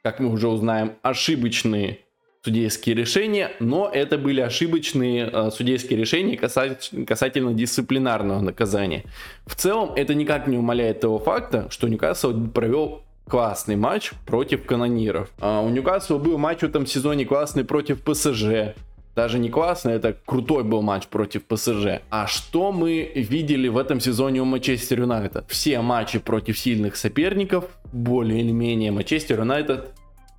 как 0.03 0.21
мы 0.21 0.31
уже 0.31 0.49
узнаем, 0.49 0.95
ошибочные 1.03 2.01
судейские 2.43 2.95
решения, 2.95 3.51
но 3.61 3.91
это 3.93 4.17
были 4.17 4.41
ошибочные 4.41 5.29
э, 5.31 5.51
судейские 5.51 5.99
решения 5.99 6.39
касательно, 6.39 7.05
касательно 7.05 7.53
дисциплинарного 7.53 8.41
наказания. 8.41 9.05
В 9.47 9.55
целом, 9.55 9.93
это 9.95 10.15
никак 10.15 10.47
не 10.47 10.57
умаляет 10.57 11.01
того 11.01 11.19
факта, 11.19 11.69
что 11.71 11.89
Ньюкасл 11.89 12.49
провел 12.49 13.03
классный 13.29 13.77
матч 13.77 14.13
против 14.27 14.65
канониров. 14.65 15.31
А 15.39 15.61
у 15.61 15.69
Ньюкасла 15.69 16.19
был 16.19 16.39
матч 16.39 16.61
в 16.61 16.65
этом 16.65 16.87
сезоне 16.87 17.27
классный 17.27 17.65
против 17.65 18.03
ПСЖ. 18.03 18.75
Даже 19.21 19.39
не 19.39 19.51
классный, 19.51 19.93
это 19.93 20.17
крутой 20.25 20.65
был 20.65 20.81
матч 20.81 21.07
против 21.07 21.45
ПСЖ. 21.45 22.01
А 22.09 22.27
что 22.27 22.73
мы 22.73 23.13
видели 23.15 23.69
в 23.69 23.77
этом 23.77 24.01
сезоне 24.01 24.41
у 24.41 24.47
Манчестер 24.47 25.01
Юнайтед? 25.01 25.45
Все 25.47 25.83
матчи 25.83 26.19
против 26.19 26.59
сильных 26.59 26.97
соперников, 26.97 27.67
более 27.93 28.41
или 28.41 28.51
менее, 28.51 28.93
Манчестер 28.93 29.41
Юнайтед 29.41 29.93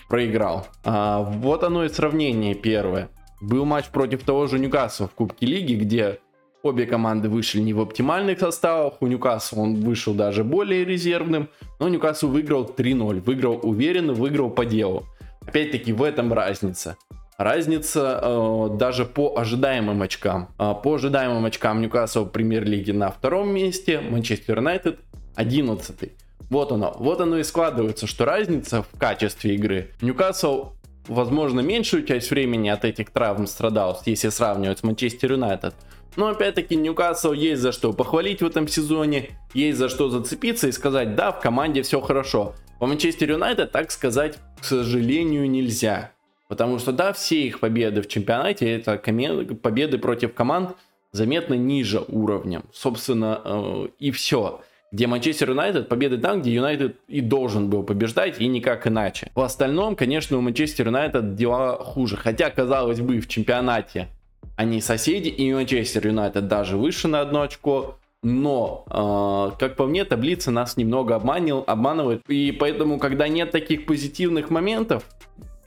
проиграл. 0.10 0.66
А, 0.84 1.22
вот 1.22 1.64
оно 1.64 1.86
и 1.86 1.90
сравнение 1.90 2.56
первое. 2.56 3.10
Был 3.40 3.66
матч 3.66 3.86
против 3.90 4.24
того 4.24 4.48
же 4.48 4.58
Ньюкасла 4.58 5.08
в 5.08 5.12
Кубке 5.12 5.46
Лиги, 5.46 5.76
где 5.76 6.18
обе 6.64 6.88
команды 6.88 7.30
вышли 7.30 7.62
не 7.62 7.74
в 7.74 7.82
оптимальных 7.82 8.40
составах. 8.40 9.00
У 9.00 9.06
Ньюкасла 9.06 9.60
он 9.60 9.76
вышел 9.76 10.16
даже 10.16 10.44
более 10.44 10.86
резервным, 10.86 11.50
но 11.80 11.88
Ньюкасл 11.88 12.30
выиграл 12.30 12.66
3-0. 12.66 13.22
Выиграл 13.22 13.60
уверенно, 13.62 14.14
выиграл 14.14 14.50
по 14.50 14.66
делу. 14.66 15.06
Опять-таки 15.46 15.94
в 15.94 16.02
этом 16.02 16.34
разница. 16.34 16.98
Разница 17.44 18.20
э, 18.22 18.68
даже 18.78 19.06
по 19.06 19.38
ожидаемым 19.38 20.02
очкам. 20.02 20.50
Э, 20.60 20.74
по 20.82 20.96
ожидаемым 20.96 21.46
очкам 21.46 21.82
Ньюкасл 21.82 22.26
в 22.26 22.30
премьер-лиге 22.30 22.94
на 22.94 23.10
втором 23.10 23.50
месте, 23.54 24.00
Манчестер 24.00 24.58
Юнайтед 24.58 25.00
11 25.36 26.12
вот 26.52 26.74
оно, 26.74 26.94
вот 27.00 27.22
оно 27.22 27.38
и 27.38 27.44
складывается, 27.44 28.08
что 28.08 28.26
разница 28.26 28.84
в 28.84 29.00
качестве 29.00 29.56
игры. 29.56 29.92
Ньюкасл, 30.02 30.74
возможно, 31.08 31.62
меньшую 31.62 32.06
часть 32.06 32.30
времени 32.30 32.68
от 32.68 32.84
этих 32.84 33.10
травм 33.10 33.48
страдал, 33.48 34.00
если 34.06 34.28
сравнивать 34.28 34.80
с 34.80 34.84
Манчестер 34.84 35.32
Юнайтед. 35.32 35.74
Но 36.18 36.28
опять-таки 36.28 36.76
Ньюкасл 36.76 37.32
есть 37.32 37.62
за 37.62 37.72
что 37.72 37.94
похвалить 37.94 38.42
в 38.42 38.46
этом 38.46 38.68
сезоне, 38.68 39.30
есть 39.54 39.78
за 39.78 39.88
что 39.88 40.10
зацепиться 40.10 40.68
и 40.68 40.74
сказать, 40.74 41.16
да, 41.16 41.32
в 41.32 41.40
команде 41.40 41.84
все 41.84 42.02
хорошо. 42.02 42.54
По 42.80 42.86
Манчестер 42.86 43.32
Юнайтед 43.32 43.72
так 43.72 43.90
сказать, 43.90 44.38
к 44.60 44.66
сожалению, 44.66 45.50
нельзя. 45.50 46.12
Потому 46.52 46.80
что, 46.80 46.92
да, 46.92 47.14
все 47.14 47.44
их 47.44 47.62
победы 47.62 48.02
в 48.02 48.10
чемпионате, 48.10 48.70
это 48.70 48.98
победы 48.98 49.98
против 49.98 50.34
команд 50.34 50.76
заметно 51.14 51.54
ниже 51.54 52.04
уровнем. 52.06 52.66
Собственно, 52.74 53.40
э, 53.42 53.88
и 54.00 54.12
все 54.12 54.60
где 54.92 55.08
Манчестер 55.08 55.52
Юнайтед 55.52 55.88
победы 55.88 56.18
там, 56.18 56.42
где 56.42 56.54
Юнайтед 56.54 56.98
и 57.08 57.22
должен 57.22 57.70
был 57.70 57.84
побеждать, 57.84 58.42
и 58.42 58.48
никак 58.48 58.86
иначе. 58.86 59.32
В 59.34 59.40
остальном, 59.40 59.96
конечно, 59.96 60.38
у 60.38 60.42
Манчестер 60.42 60.88
Юнайтед 60.88 61.36
дела 61.36 61.78
хуже. 61.78 62.18
Хотя, 62.18 62.50
казалось 62.50 63.00
бы, 63.00 63.22
в 63.22 63.30
чемпионате 63.30 64.10
они 64.58 64.82
соседи, 64.82 65.30
и 65.30 65.54
Манчестер 65.54 66.06
Юнайтед 66.06 66.50
даже 66.50 66.76
выше 66.76 67.08
на 67.08 67.22
одно 67.22 67.44
очко. 67.44 67.98
Но, 68.24 68.84
э, 68.90 69.58
как 69.58 69.78
по 69.78 69.86
мне, 69.86 70.04
таблица 70.04 70.52
нас 70.52 70.76
немного 70.76 71.16
обманил, 71.16 71.64
обманывает. 71.66 72.24
И 72.28 72.52
поэтому, 72.52 73.00
когда 73.00 73.30
нет 73.30 73.52
таких 73.52 73.86
позитивных 73.86 74.50
моментов, 74.50 75.06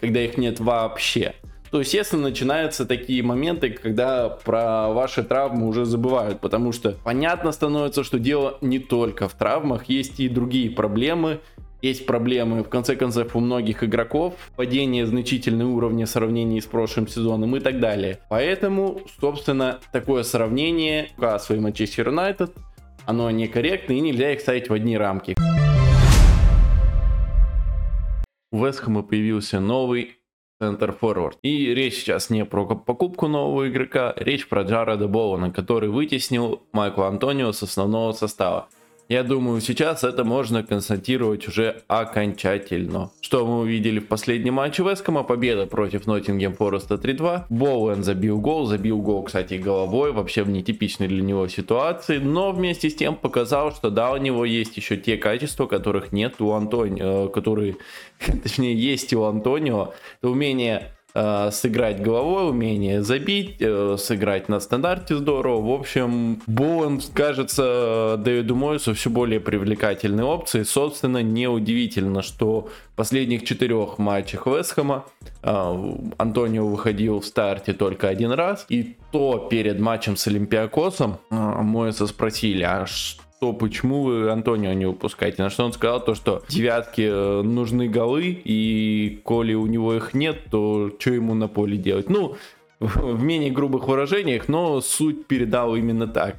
когда 0.05 0.21
их 0.21 0.37
нет 0.37 0.61
вообще, 0.61 1.35
то, 1.71 1.81
естественно, 1.81 2.25
начинаются 2.25 2.85
такие 2.85 3.23
моменты, 3.23 3.71
когда 3.71 4.29
про 4.29 4.91
ваши 4.91 5.23
травмы 5.23 5.67
уже 5.67 5.87
забывают, 5.87 6.41
потому 6.41 6.73
что 6.73 6.93
понятно 7.03 7.53
становится, 7.53 8.05
что 8.05 8.19
дело 8.19 8.59
не 8.61 8.79
только 8.79 9.31
в 9.31 9.33
травмах, 9.33 9.87
есть 9.87 10.21
и 10.21 10.29
другие 10.29 10.71
проблемы, 10.71 11.41
есть 11.81 12.05
проблемы, 12.05 12.63
в 12.63 12.69
конце 12.69 12.97
концов, 12.97 13.35
у 13.35 13.41
многих 13.41 13.83
игроков, 13.83 14.35
падение 14.57 15.07
значительного 15.07 15.71
уровня 15.71 16.05
в 16.05 16.11
сравнении 16.11 16.61
с 16.61 16.67
прошлым 16.67 17.09
сезоном 17.09 17.57
и 17.57 17.61
так 17.61 17.81
далее. 17.81 18.19
Поэтому, 18.29 19.01
собственно, 19.19 19.81
такое 19.91 20.23
сравнение 20.23 21.09
Ньюкасл 21.17 21.55
и 21.55 21.61
Манчестер 21.61 22.09
Юнайтед, 22.09 22.53
оно 23.07 23.31
некорректно 23.31 23.95
и 23.95 24.01
нельзя 24.01 24.33
их 24.33 24.41
ставить 24.41 24.69
в 24.69 24.73
одни 24.75 24.99
рамки. 24.99 25.35
У 28.55 28.65
Вестхэма 28.65 29.03
появился 29.03 29.59
новый 29.59 30.15
центр 30.61 30.93
форвард. 30.93 31.39
И 31.43 31.75
речь 31.75 31.95
сейчас 31.95 32.31
не 32.31 32.45
про 32.45 32.65
покупку 32.65 33.27
нового 33.27 33.69
игрока, 33.69 34.15
речь 34.15 34.49
про 34.49 34.63
Джареда 34.63 35.09
Боуна, 35.09 35.51
который 35.51 35.89
вытеснил 35.89 36.63
Майкла 36.71 37.09
Антонио 37.09 37.51
с 37.51 37.65
основного 37.65 38.13
состава. 38.13 38.69
Я 39.09 39.23
думаю, 39.23 39.61
сейчас 39.61 40.03
это 40.03 40.25
можно 40.25 40.63
констатировать 40.63 41.47
уже 41.47 41.83
окончательно. 41.89 43.11
Что 43.21 43.47
мы 43.47 43.61
увидели 43.61 43.99
в 43.99 44.07
последнем 44.07 44.55
матче 44.55 44.83
Вескома? 44.83 45.25
Победа 45.25 45.67
против 45.67 46.07
Ноттингем 46.07 46.55
Фореста 46.55 46.95
3-2. 46.95 47.45
Боуэн 47.51 48.03
забил 48.03 48.41
гол, 48.41 48.65
забил 48.65 49.03
гол, 49.03 49.25
кстати, 49.25 49.55
головой, 49.55 50.13
вообще 50.13 50.43
в 50.43 50.49
нетипичной 50.49 51.09
для 51.09 51.23
него 51.23 51.49
ситуации, 51.49 52.17
но 52.17 52.53
вместе 52.53 52.89
с 52.89 52.95
тем 52.95 53.17
показал, 53.17 53.73
что 53.73 53.91
да, 53.91 54.11
у 54.11 54.17
него 54.17 54.47
есть 54.47 54.75
еще 54.79 54.97
те 54.97 55.19
качества, 55.19 55.67
которых 55.67 56.13
нет 56.13 56.41
у 56.41 56.53
Антонио, 56.53 57.27
э, 57.27 57.29
которые, 57.29 57.77
точнее, 58.43 58.75
есть 58.75 59.13
у 59.13 59.25
Антонио. 59.25 59.93
Это 60.23 60.31
умение 60.31 60.95
сыграть 61.15 62.03
головой, 62.03 62.51
умение 62.51 63.03
забить, 63.03 63.57
э, 63.61 63.97
сыграть 63.99 64.49
на 64.49 64.59
стандарте 64.59 65.15
здорово. 65.17 65.61
В 65.61 65.81
общем, 65.81 66.43
Боуэн 66.47 67.01
кажется 67.15 68.17
Дэвиду 68.19 68.57
Мойсу 68.57 68.95
все 68.95 69.11
более 69.11 69.39
привлекательной 69.39 70.25
опцией. 70.25 70.65
Собственно, 70.65 71.23
неудивительно, 71.23 72.23
что 72.23 72.69
в 72.93 72.97
последних 72.97 73.45
четырех 73.45 73.99
матчах 73.99 74.47
Вестхэма 74.47 75.05
э, 75.43 75.95
Антонио 76.19 76.67
выходил 76.67 77.21
в 77.21 77.27
старте 77.27 77.75
только 77.75 78.09
один 78.09 78.33
раз. 78.33 78.67
И 78.69 78.97
то 79.13 79.39
перед 79.39 79.79
матчем 79.79 80.17
с 80.17 80.27
Олимпиакосом 80.27 81.19
э, 81.31 81.35
Мойса 81.35 82.09
спросили, 82.09 82.65
а 82.65 82.87
что 82.87 83.24
что 83.45 83.53
почему 83.53 84.05
вы 84.05 84.31
Антонио 84.31 84.73
не 84.73 84.87
выпускаете? 84.87 85.43
На 85.43 85.51
что 85.51 85.67
он 85.67 85.75
сказал 85.75 86.03
то, 86.03 86.15
что 86.15 86.43
девятки 86.49 87.03
э, 87.03 87.43
нужны 87.43 87.91
голы, 87.91 88.41
и 88.43 89.21
коли 89.23 89.53
у 89.53 89.67
него 89.67 89.93
их 89.93 90.15
нет, 90.15 90.45
то 90.51 90.91
что 90.99 91.13
ему 91.13 91.35
на 91.35 91.47
поле 91.47 91.77
делать? 91.77 92.09
Ну, 92.09 92.37
в 92.81 93.23
менее 93.23 93.51
грубых 93.51 93.87
выражениях, 93.87 94.49
но 94.49 94.81
суть 94.81 95.27
передал 95.27 95.77
именно 95.77 96.07
так. 96.07 96.37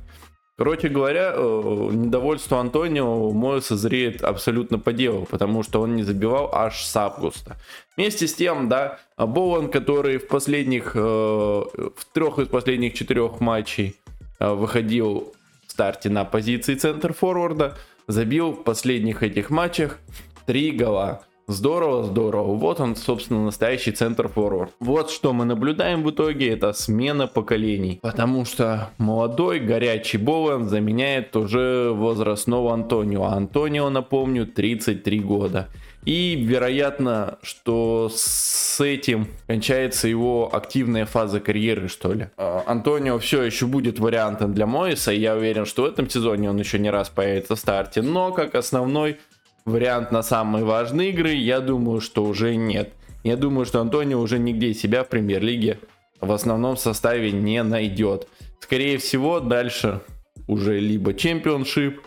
Короче 0.57 0.87
говоря, 0.87 1.33
э, 1.35 1.89
недовольство 1.91 2.59
Антонио 2.59 3.31
мое 3.31 3.59
созреет 3.59 4.23
абсолютно 4.23 4.79
по 4.79 4.91
делу, 4.91 5.27
потому 5.29 5.61
что 5.61 5.81
он 5.81 5.95
не 5.95 6.01
забивал 6.01 6.49
аж 6.53 6.83
с 6.83 6.95
августа. 6.95 7.55
Вместе 7.95 8.27
с 8.27 8.33
тем, 8.33 8.67
да, 8.67 8.97
Боуэн, 9.15 9.69
который 9.69 10.17
в 10.17 10.27
последних, 10.27 10.93
э, 10.95 10.99
в 10.99 12.05
трех 12.13 12.39
из 12.39 12.47
последних 12.47 12.95
четырех 12.95 13.41
матчей 13.41 13.95
выходил 14.39 15.34
старте 15.75 16.09
на 16.09 16.23
позиции 16.23 16.75
центр 16.75 17.11
форварда, 17.11 17.75
забил 18.07 18.51
в 18.51 18.63
последних 18.63 19.23
этих 19.23 19.49
матчах 19.49 19.99
3 20.45 20.71
гола. 20.71 21.23
Здорово, 21.47 22.03
здорово. 22.03 22.55
Вот 22.55 22.79
он, 22.79 22.95
собственно, 22.95 23.43
настоящий 23.43 23.91
центр 23.91 24.29
форвард. 24.29 24.71
Вот 24.79 25.11
что 25.11 25.33
мы 25.33 25.43
наблюдаем 25.43 26.01
в 26.01 26.11
итоге, 26.11 26.53
это 26.53 26.71
смена 26.71 27.27
поколений. 27.27 27.99
Потому 28.01 28.45
что 28.45 28.91
молодой, 28.97 29.59
горячий 29.59 30.17
Боуэн 30.17 30.69
заменяет 30.69 31.35
уже 31.35 31.91
возрастного 31.91 32.73
Антонио. 32.73 33.25
А 33.25 33.33
Антонио, 33.33 33.89
напомню, 33.89 34.47
33 34.47 35.19
года. 35.19 35.67
И 36.05 36.35
вероятно, 36.35 37.39
что 37.41 38.11
с 38.13 38.79
этим 38.79 39.27
кончается 39.47 40.07
его 40.07 40.53
активная 40.53 41.05
фаза 41.05 41.39
карьеры, 41.39 41.87
что 41.87 42.13
ли. 42.13 42.27
А, 42.37 42.63
Антонио 42.67 43.17
все 43.17 43.41
еще 43.41 43.65
будет 43.65 43.99
вариантом 43.99 44.53
для 44.53 44.67
Моиса. 44.67 45.11
Я 45.11 45.35
уверен, 45.35 45.65
что 45.65 45.83
в 45.83 45.85
этом 45.85 46.09
сезоне 46.09 46.49
он 46.49 46.57
еще 46.57 46.77
не 46.77 46.91
раз 46.91 47.09
появится 47.09 47.55
в 47.55 47.59
старте. 47.59 48.01
Но 48.03 48.31
как 48.31 48.53
основной 48.53 49.17
вариант 49.65 50.11
на 50.11 50.21
самые 50.21 50.63
важные 50.63 51.09
игры, 51.09 51.31
я 51.31 51.59
думаю, 51.59 52.01
что 52.01 52.23
уже 52.23 52.55
нет. 52.55 52.93
Я 53.23 53.35
думаю, 53.35 53.65
что 53.65 53.81
Антонио 53.81 54.19
уже 54.19 54.37
нигде 54.37 54.75
себя 54.75 55.03
в 55.03 55.09
премьер-лиге 55.09 55.79
в 56.21 56.31
основном 56.31 56.77
составе 56.77 57.31
не 57.31 57.63
найдет. 57.63 58.27
Скорее 58.59 58.99
всего, 58.99 59.39
дальше 59.39 60.01
уже 60.47 60.79
либо 60.79 61.13
чемпионшип, 61.13 62.01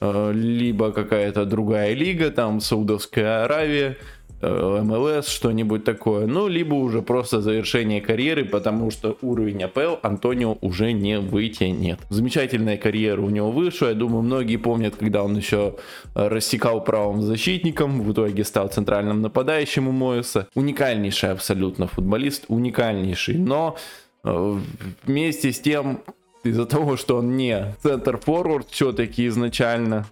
либо 0.00 0.92
какая-то 0.92 1.44
другая 1.44 1.94
лига, 1.94 2.30
там 2.30 2.60
Саудовская 2.60 3.44
Аравия, 3.44 3.96
э, 4.44 4.82
МЛС, 4.82 5.28
что-нибудь 5.28 5.84
такое. 5.84 6.26
Ну, 6.26 6.48
либо 6.48 6.74
уже 6.74 7.02
просто 7.02 7.40
завершение 7.40 8.00
карьеры, 8.00 8.44
потому 8.44 8.90
что 8.90 9.16
уровень 9.22 9.64
АПЛ 9.64 9.96
Антонио 10.02 10.58
уже 10.60 10.92
не 10.92 11.18
вытянет. 11.18 12.00
Замечательная 12.10 12.76
карьера 12.76 13.20
у 13.20 13.30
него 13.30 13.50
вышла. 13.50 13.88
Я 13.88 13.94
думаю, 13.94 14.22
многие 14.22 14.56
помнят, 14.56 14.96
когда 14.96 15.22
он 15.22 15.36
еще 15.36 15.76
э, 16.14 16.28
рассекал 16.28 16.84
правым 16.84 17.22
защитником, 17.22 18.02
в 18.02 18.12
итоге 18.12 18.44
стал 18.44 18.68
центральным 18.68 19.22
нападающим 19.22 19.88
у 19.88 19.92
Моиса. 19.92 20.48
Уникальнейший 20.54 21.30
абсолютно 21.30 21.86
футболист, 21.86 22.44
уникальнейший. 22.48 23.38
Но 23.38 23.76
э, 24.24 24.58
вместе 25.06 25.52
с 25.52 25.60
тем, 25.60 26.00
из-за 26.44 26.66
того, 26.66 26.96
что 26.96 27.18
он 27.18 27.36
не 27.36 27.74
центр-форвард 27.82 28.68
все-таки 28.70 29.26
изначально, 29.26 30.06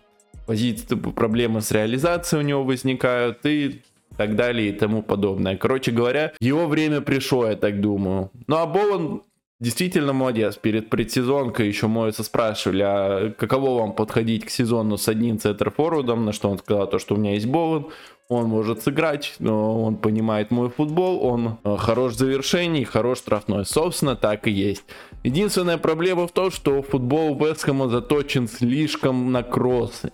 позиции, 0.46 0.96
проблемы 0.96 1.60
с 1.60 1.70
реализацией 1.70 2.42
у 2.42 2.46
него 2.46 2.64
возникают 2.64 3.44
и 3.46 3.82
так 4.16 4.36
далее 4.36 4.68
и 4.68 4.72
тому 4.72 5.02
подобное. 5.02 5.56
Короче 5.56 5.90
говоря, 5.90 6.32
его 6.40 6.66
время 6.66 7.00
пришло, 7.00 7.46
я 7.46 7.56
так 7.56 7.80
думаю. 7.80 8.30
Ну 8.46 8.56
а 8.56 8.66
Болон 8.66 9.22
действительно 9.62 10.12
молодец. 10.12 10.56
Перед 10.56 10.90
предсезонкой 10.90 11.68
еще 11.68 11.86
Моиса 11.86 12.24
спрашивали, 12.24 12.82
а 12.82 13.30
каково 13.30 13.78
вам 13.80 13.92
подходить 13.92 14.44
к 14.44 14.50
сезону 14.50 14.98
с 14.98 15.08
одним 15.08 15.38
центр-форвардом, 15.38 16.24
на 16.24 16.32
что 16.32 16.50
он 16.50 16.58
сказал, 16.58 16.88
то, 16.88 16.98
что 16.98 17.14
у 17.14 17.18
меня 17.18 17.34
есть 17.34 17.46
Болон, 17.46 17.88
он 18.28 18.46
может 18.46 18.82
сыграть, 18.82 19.34
но 19.38 19.82
он 19.84 19.96
понимает 19.96 20.50
мой 20.50 20.68
футбол, 20.68 21.24
он 21.24 21.58
э, 21.62 21.76
хорош 21.78 22.14
в 22.14 22.18
завершении, 22.18 22.82
хорош 22.82 23.18
штрафной. 23.18 23.64
Собственно, 23.64 24.16
так 24.16 24.48
и 24.48 24.50
есть. 24.50 24.84
Единственная 25.22 25.78
проблема 25.78 26.26
в 26.26 26.32
том, 26.32 26.50
что 26.50 26.82
футбол 26.82 27.36
Вестхэма 27.36 27.88
заточен 27.88 28.48
слишком 28.48 29.30
на 29.30 29.42
кроссы. 29.44 30.12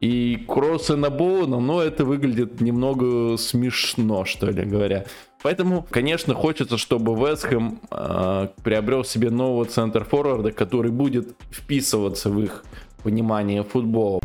И 0.00 0.44
кроссы 0.46 0.94
на 0.94 1.10
Боуна, 1.10 1.58
ну, 1.58 1.80
это 1.80 2.04
выглядит 2.04 2.60
немного 2.60 3.36
смешно, 3.36 4.24
что 4.24 4.50
ли 4.50 4.64
говоря. 4.64 5.06
Поэтому, 5.46 5.86
конечно, 5.88 6.34
хочется, 6.34 6.76
чтобы 6.76 7.14
Вестхэм 7.14 7.80
э, 7.88 8.48
приобрел 8.64 9.04
себе 9.04 9.30
нового 9.30 9.64
центр 9.64 10.04
форварда, 10.04 10.50
который 10.50 10.90
будет 10.90 11.36
вписываться 11.52 12.30
в 12.30 12.40
их 12.40 12.64
понимание 13.04 13.62
футбола. 13.62 14.18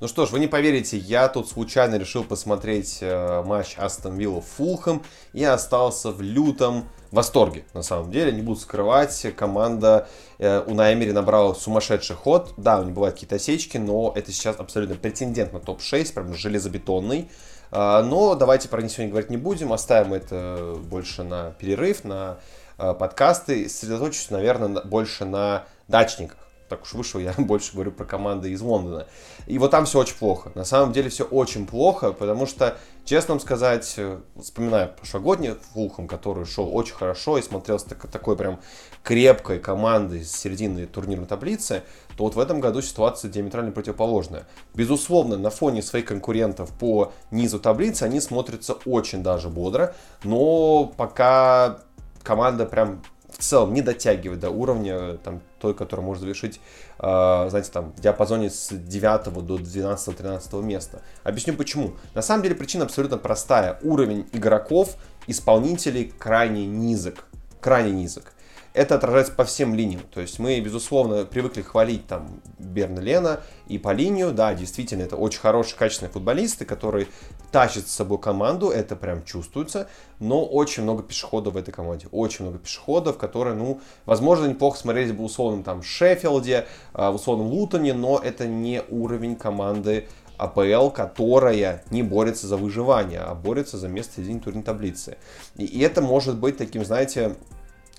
Ну 0.00 0.08
что 0.08 0.24
ж, 0.24 0.30
вы 0.30 0.38
не 0.38 0.46
поверите, 0.46 0.96
я 0.96 1.28
тут 1.28 1.50
случайно 1.50 1.96
решил 1.96 2.24
посмотреть 2.24 3.00
э, 3.02 3.42
матч 3.44 3.74
Астон 3.76 4.16
Вилла 4.16 4.40
Фулхэм 4.40 5.02
и 5.34 5.44
остался 5.44 6.10
в 6.10 6.22
лютом 6.22 6.88
восторге, 7.10 7.66
на 7.74 7.82
самом 7.82 8.10
деле, 8.10 8.32
не 8.32 8.40
буду 8.40 8.58
скрывать. 8.58 9.26
Команда 9.36 10.08
э, 10.38 10.62
у 10.66 10.72
Наймери 10.72 11.12
набрала 11.12 11.54
сумасшедший 11.54 12.16
ход. 12.16 12.54
Да, 12.56 12.80
у 12.80 12.84
них 12.84 12.94
бывают 12.94 13.16
какие-то 13.16 13.36
осечки, 13.36 13.76
но 13.76 14.14
это 14.16 14.32
сейчас 14.32 14.56
абсолютно 14.58 14.96
претендент 14.96 15.52
на 15.52 15.60
топ-6, 15.60 16.14
прям 16.14 16.32
железобетонный. 16.34 17.28
Э, 17.70 18.02
но 18.02 18.34
давайте 18.34 18.68
про 18.68 18.82
них 18.82 18.90
сегодня 18.90 19.10
говорить 19.10 19.30
не 19.30 19.36
будем, 19.36 19.72
оставим 19.72 20.14
это 20.14 20.76
больше 20.82 21.22
на 21.22 21.52
перерыв, 21.52 22.04
на 22.04 22.38
э, 22.78 22.94
подкасты. 22.94 23.68
Сосредоточусь, 23.68 24.30
наверное, 24.30 24.82
больше 24.82 25.24
на 25.24 25.64
дачниках 25.86 26.47
так 26.68 26.82
уж 26.82 26.94
вышло, 26.94 27.18
я 27.18 27.34
больше 27.38 27.72
говорю 27.72 27.92
про 27.92 28.04
команды 28.04 28.50
из 28.50 28.60
Лондона. 28.60 29.06
И 29.46 29.58
вот 29.58 29.70
там 29.70 29.86
все 29.86 29.98
очень 30.00 30.16
плохо. 30.16 30.52
На 30.54 30.64
самом 30.64 30.92
деле 30.92 31.08
все 31.08 31.24
очень 31.24 31.66
плохо, 31.66 32.12
потому 32.12 32.46
что, 32.46 32.76
честно 33.04 33.34
вам 33.34 33.40
сказать, 33.40 33.94
э, 33.96 34.18
вспоминая 34.40 34.86
прошлогодний 34.86 35.54
Фулхам, 35.72 36.06
который 36.06 36.44
шел 36.44 36.74
очень 36.74 36.94
хорошо 36.94 37.38
и 37.38 37.42
смотрелся 37.42 37.90
так, 37.90 38.06
такой 38.08 38.36
прям 38.36 38.60
крепкой 39.02 39.58
командой 39.58 40.24
с 40.24 40.32
середины 40.32 40.86
турнирной 40.86 41.26
таблицы, 41.26 41.82
то 42.16 42.24
вот 42.24 42.34
в 42.34 42.38
этом 42.38 42.60
году 42.60 42.82
ситуация 42.82 43.30
диаметрально 43.30 43.72
противоположная. 43.72 44.46
Безусловно, 44.74 45.38
на 45.38 45.50
фоне 45.50 45.82
своих 45.82 46.04
конкурентов 46.04 46.70
по 46.70 47.12
низу 47.30 47.58
таблицы 47.58 48.02
они 48.02 48.20
смотрятся 48.20 48.74
очень 48.84 49.22
даже 49.22 49.48
бодро, 49.48 49.94
но 50.24 50.92
пока 50.96 51.78
команда 52.22 52.66
прям 52.66 53.00
в 53.38 53.42
целом 53.42 53.72
не 53.72 53.82
дотягивает 53.82 54.40
до 54.40 54.50
уровня 54.50 55.16
там, 55.18 55.40
той, 55.60 55.72
который 55.72 56.00
может 56.00 56.20
завершить, 56.22 56.60
э, 56.98 57.46
знаете, 57.48 57.70
там, 57.72 57.92
в 57.96 58.00
диапазоне 58.00 58.50
с 58.50 58.70
9 58.72 59.32
до 59.46 59.56
12-13 59.56 60.60
места. 60.62 61.02
Объясню 61.22 61.54
почему. 61.54 61.92
На 62.14 62.22
самом 62.22 62.42
деле 62.42 62.56
причина 62.56 62.84
абсолютно 62.84 63.16
простая. 63.16 63.78
Уровень 63.82 64.26
игроков, 64.32 64.96
исполнителей 65.28 66.12
крайне 66.18 66.66
низок. 66.66 67.24
Крайне 67.60 67.92
низок 67.92 68.32
это 68.78 68.94
отражается 68.94 69.32
по 69.32 69.44
всем 69.44 69.74
линиям. 69.74 70.02
То 70.14 70.20
есть 70.20 70.38
мы, 70.38 70.60
безусловно, 70.60 71.24
привыкли 71.24 71.62
хвалить 71.62 72.06
там 72.06 72.40
Берна 72.58 73.00
Лена 73.00 73.40
и 73.66 73.76
по 73.76 73.92
линию. 73.92 74.30
Да, 74.30 74.54
действительно, 74.54 75.02
это 75.02 75.16
очень 75.16 75.40
хорошие, 75.40 75.76
качественные 75.76 76.12
футболисты, 76.12 76.64
которые 76.64 77.08
тащат 77.50 77.88
с 77.88 77.92
собой 77.92 78.18
команду, 78.18 78.70
это 78.70 78.94
прям 78.94 79.24
чувствуется. 79.24 79.88
Но 80.20 80.44
очень 80.44 80.84
много 80.84 81.02
пешеходов 81.02 81.54
в 81.54 81.56
этой 81.56 81.72
команде. 81.72 82.06
Очень 82.12 82.44
много 82.44 82.58
пешеходов, 82.58 83.18
которые, 83.18 83.56
ну, 83.56 83.80
возможно, 84.06 84.46
неплохо 84.46 84.78
смотрелись 84.78 85.10
бы 85.10 85.22
в 85.22 85.24
условном 85.24 85.64
там 85.64 85.82
Шеффилде, 85.82 86.66
а, 86.92 87.10
в 87.10 87.16
условном 87.16 87.48
Лутоне, 87.48 87.94
но 87.94 88.20
это 88.22 88.46
не 88.46 88.82
уровень 88.88 89.34
команды 89.34 90.06
АПЛ, 90.36 90.90
которая 90.90 91.82
не 91.90 92.04
борется 92.04 92.46
за 92.46 92.56
выживание, 92.56 93.18
а 93.18 93.34
борется 93.34 93.76
за 93.76 93.88
место 93.88 94.12
в 94.12 94.16
середине 94.16 94.38
турнирной 94.38 94.64
таблицы. 94.64 95.18
И 95.56 95.80
это 95.80 96.00
может 96.00 96.38
быть 96.38 96.56
таким, 96.56 96.84
знаете, 96.84 97.34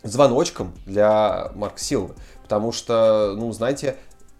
звоночком 0.03 0.73
для 0.85 1.51
Марка 1.55 1.79
Силвы. 1.79 2.15
Потому 2.43 2.71
что, 2.71 3.35
ну, 3.37 3.51
знаете, 3.51 3.95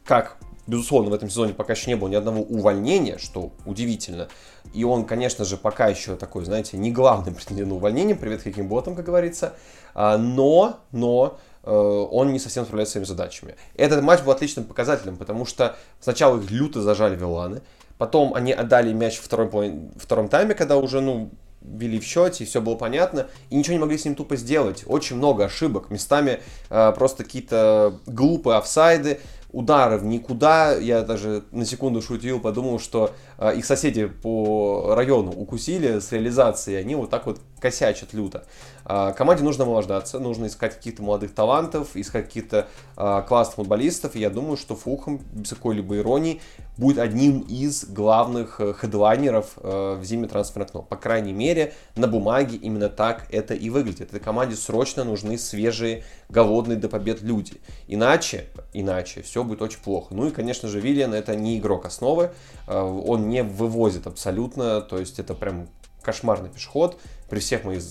как, 0.06 0.38
безусловно, 0.65 1.12
в 1.12 1.13
этом 1.13 1.30
сезоне 1.30 1.54
пока 1.54 1.74
еще 1.74 1.89
не 1.89 1.95
было 1.95 2.08
ни 2.08 2.15
одного 2.15 2.41
увольнения, 2.41 3.17
что 3.17 3.52
удивительно. 3.65 4.28
И 4.74 4.84
он, 4.84 5.06
конечно 5.06 5.45
же, 5.45 5.58
пока 5.58 5.88
еще 5.88 6.15
такой, 6.15 6.45
знаете, 6.45 6.78
не 6.78 6.91
главный 6.91 7.32
претендент 7.36 7.69
на 7.69 7.76
увольнение, 7.76 8.15
привет 8.15 8.41
каким 8.41 8.67
ботам, 8.67 8.95
как 8.95 9.06
говорится. 9.06 9.54
А, 9.93 10.17
но, 10.17 10.80
но, 10.91 11.38
э, 11.63 11.72
он 11.72 12.32
не 12.34 12.39
совсем 12.39 12.65
справляется 12.65 12.91
с 12.91 12.93
своими 12.93 13.06
задачами. 13.06 13.56
Этот 13.76 14.02
матч 14.02 14.22
был 14.22 14.32
отличным 14.32 14.65
показателем, 14.65 15.17
потому 15.17 15.45
что 15.45 15.76
сначала 16.00 16.39
их 16.39 16.50
люто 16.50 16.82
зажали 16.82 17.15
Виланы, 17.15 17.62
потом 17.98 18.34
они 18.34 18.54
отдали 18.54 18.93
мяч 18.93 19.17
в 19.17 19.24
втором, 19.24 19.91
втором 19.98 20.30
тайме, 20.30 20.56
когда 20.56 20.78
уже, 20.78 21.02
ну, 21.02 21.30
вели 21.62 22.00
в 22.00 22.04
счете, 22.04 22.43
и 22.43 22.48
все 22.48 22.62
было 22.62 22.76
понятно, 22.76 23.28
и 23.50 23.56
ничего 23.56 23.74
не 23.74 23.80
могли 23.80 23.98
с 23.98 24.06
ним 24.06 24.15
тупо 24.15 24.36
сделать. 24.36 24.84
Очень 24.86 25.17
много 25.17 25.45
ошибок, 25.45 25.89
местами 25.89 26.39
э, 26.69 26.93
просто 26.95 27.24
какие-то 27.24 28.00
глупые 28.06 28.58
офсайды, 28.58 29.19
удары 29.52 29.98
в 29.98 30.06
никуда. 30.06 30.76
Я 30.76 31.02
даже 31.02 31.43
на 31.52 31.65
секунду 31.65 32.02
шутил, 32.02 32.39
подумал, 32.39 32.80
что 32.80 33.12
э, 33.38 33.56
их 33.58 33.65
соседи 33.65 34.06
по 34.06 34.93
району 34.95 35.32
укусили 35.32 36.00
с 36.00 36.12
реализацией, 36.12 36.78
они 36.78 36.95
вот 36.95 37.10
так 37.10 37.26
вот 37.26 37.39
косячат 37.60 38.13
люто. 38.13 38.45
Э, 38.86 39.13
команде 39.15 39.43
нужно 39.43 39.63
омолаждаться, 39.63 40.19
нужно 40.19 40.48
искать 40.48 40.76
каких-то 40.76 41.04
молодых 41.04 41.34
талантов, 41.34 41.95
искать 41.95 42.26
каких-то 42.26 42.67
э, 42.98 43.24
классных 43.28 43.56
футболистов, 43.56 44.15
и 44.15 44.19
я 44.19 44.30
думаю, 44.30 44.58
что 44.58 44.76
Фулхэм, 44.76 45.22
без 45.34 45.50
какой-либо 45.50 45.98
иронии, 45.98 46.41
будет 46.80 47.00
одним 47.00 47.41
из 47.41 47.86
главных 47.86 48.62
э, 48.62 48.74
хедлайнеров 48.74 49.58
э, 49.58 49.98
в 50.00 50.04
зимнем 50.06 50.30
трансферном 50.30 50.67
окно. 50.67 50.82
По 50.82 50.95
крайней 50.95 51.34
мере, 51.34 51.74
на 51.95 52.08
бумаге 52.08 52.56
именно 52.56 52.89
так 52.89 53.26
это 53.32 53.54
и 53.54 53.69
выглядит. 53.69 54.10
Этой 54.10 54.22
команде 54.22 54.56
срочно 54.56 55.04
нужны 55.04 55.38
свежие, 55.38 56.06
голодные 56.30 56.78
до 56.78 56.88
побед 56.88 57.22
люди. 57.22 57.54
Иначе, 57.88 58.45
иначе 58.72 59.22
все 59.22 59.43
будет 59.43 59.62
очень 59.62 59.80
плохо. 59.80 60.13
Ну 60.15 60.28
и, 60.28 60.32
конечно 60.32 60.69
же, 60.69 60.80
Виллиан 60.80 61.13
это 61.13 61.36
не 61.36 61.60
игрок 61.60 61.86
основы. 61.86 62.32
Э, 62.67 62.82
он 62.82 63.30
не 63.30 63.43
вывозит 63.43 64.08
абсолютно. 64.08 64.80
То 64.82 65.00
есть 65.00 65.19
это 65.19 65.34
прям 65.34 65.67
кошмарный 66.02 66.50
пешеход. 66.50 66.98
При 67.30 67.39
всех 67.39 67.63
моих 67.63 67.84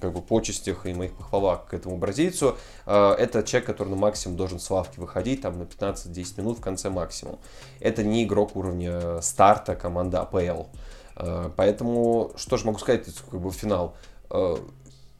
как 0.00 0.12
бы, 0.12 0.22
почестях 0.22 0.86
и 0.86 0.94
моих 0.94 1.14
похвалах 1.14 1.66
к 1.66 1.74
этому 1.74 1.96
бразильцу, 1.96 2.56
э, 2.86 3.14
это 3.18 3.42
человек, 3.42 3.66
который 3.66 3.88
на 3.88 3.96
максимум 3.96 4.36
должен 4.36 4.58
с 4.58 4.70
лавки 4.70 4.98
выходить, 4.98 5.42
там 5.42 5.58
на 5.58 5.64
15-10 5.64 6.40
минут 6.40 6.58
в 6.58 6.60
конце 6.60 6.90
максимум. 6.90 7.38
Это 7.80 8.02
не 8.02 8.24
игрок 8.24 8.56
уровня 8.56 9.20
старта 9.20 9.74
команды 9.74 10.16
АПЛ. 10.16 10.64
Э, 11.16 11.50
поэтому, 11.56 12.32
что 12.36 12.56
же 12.56 12.66
могу 12.66 12.78
сказать, 12.78 13.06
как 13.30 13.40
бы 13.40 13.50
финал. 13.50 13.96
Э, 14.30 14.56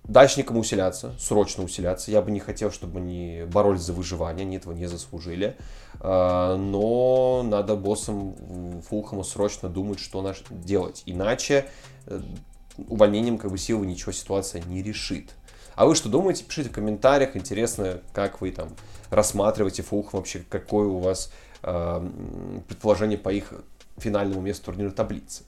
дачникам 0.05 0.59
усиляться, 0.59 1.14
срочно 1.18 1.64
усиляться. 1.64 2.11
Я 2.11 2.20
бы 2.20 2.31
не 2.31 2.40
хотел, 2.40 2.70
чтобы 2.70 2.98
они 2.98 3.44
боролись 3.50 3.83
за 3.83 3.92
выживание, 3.92 4.44
они 4.44 4.57
этого 4.57 4.72
не 4.74 4.87
заслужили. 4.87 5.57
Но 6.03 7.42
надо 7.42 7.77
боссам 7.77 8.83
Фулхама 8.87 9.22
срочно 9.22 9.70
думать, 9.70 10.00
что 10.00 10.35
делать. 10.50 11.03
Иначе 11.07 11.70
увольнением 12.76 13.38
как 13.38 13.50
бы 13.50 13.58
силы 13.58 13.87
ничего 13.87 14.12
ситуация 14.12 14.62
не 14.62 14.82
решит. 14.82 15.34
А 15.74 15.87
вы 15.87 15.94
что 15.94 16.08
думаете? 16.08 16.44
Пишите 16.44 16.70
в 16.70 16.72
комментариях. 16.72 17.37
Интересно, 17.37 18.00
как 18.12 18.40
вы 18.40 18.52
там 18.52 18.70
рассматриваете 19.10 19.82
Фулх 19.82 20.12
вообще, 20.12 20.44
какое 20.48 20.87
у 20.87 20.98
вас 20.98 21.32
э, 21.62 22.08
предположение 22.68 23.18
по 23.18 23.30
их 23.30 23.52
финальному 23.96 24.40
месту 24.40 24.66
турнирной 24.66 24.94
таблицы. 24.94 25.44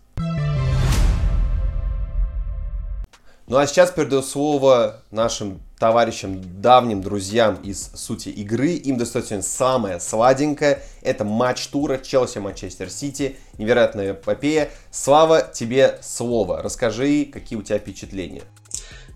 Ну 3.48 3.56
а 3.56 3.66
сейчас 3.66 3.92
передаю 3.92 4.22
слово 4.22 5.02
нашим 5.12 5.60
товарищам, 5.78 6.40
давним 6.60 7.02
друзьям 7.02 7.56
из 7.62 7.90
сути 7.94 8.30
игры. 8.30 8.70
Им 8.72 8.96
достается 8.96 9.42
самое 9.42 10.00
сладенькое. 10.00 10.82
Это 11.02 11.24
матч 11.24 11.66
тура 11.68 11.98
Челси-Манчестер 11.98 12.88
Сити. 12.88 13.36
Невероятная 13.58 14.12
эпопея. 14.12 14.70
Слава, 14.90 15.42
тебе 15.42 15.98
слово. 16.02 16.62
Расскажи, 16.62 17.26
какие 17.26 17.58
у 17.58 17.62
тебя 17.62 17.78
впечатления. 17.78 18.42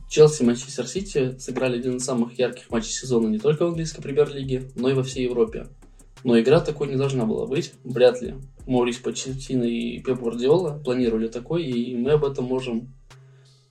Челси 0.09 0.43
Манчестер 0.43 0.87
Сити 0.87 1.39
сыграли 1.39 1.79
один 1.79 1.97
из 1.97 2.05
самых 2.05 2.39
ярких 2.39 2.69
матчей 2.71 2.91
сезона 2.91 3.29
не 3.29 3.39
только 3.39 3.65
в 3.65 3.69
английской 3.69 4.03
премьер-лиге, 4.03 4.71
но 4.75 4.91
и 4.91 4.95
во 4.95 5.05
всей 5.05 5.25
Европе. 5.25 5.69
Но 6.25 6.39
игра 6.39 6.61
такой 6.61 6.89
не 6.89 6.97
должна 6.97 7.25
была 7.25 7.47
быть, 7.47 7.73
вряд 7.85 8.21
ли. 8.21 8.35
Морис 8.67 8.99
Почетино 8.99 9.65
и 9.65 10.01
Пеп 10.01 10.21
Гвардиола 10.21 10.81
планировали 10.85 11.29
такой, 11.29 11.65
и 11.65 11.97
мы 11.97 12.13
об 12.13 12.25
этом 12.25 12.45
можем 12.45 12.93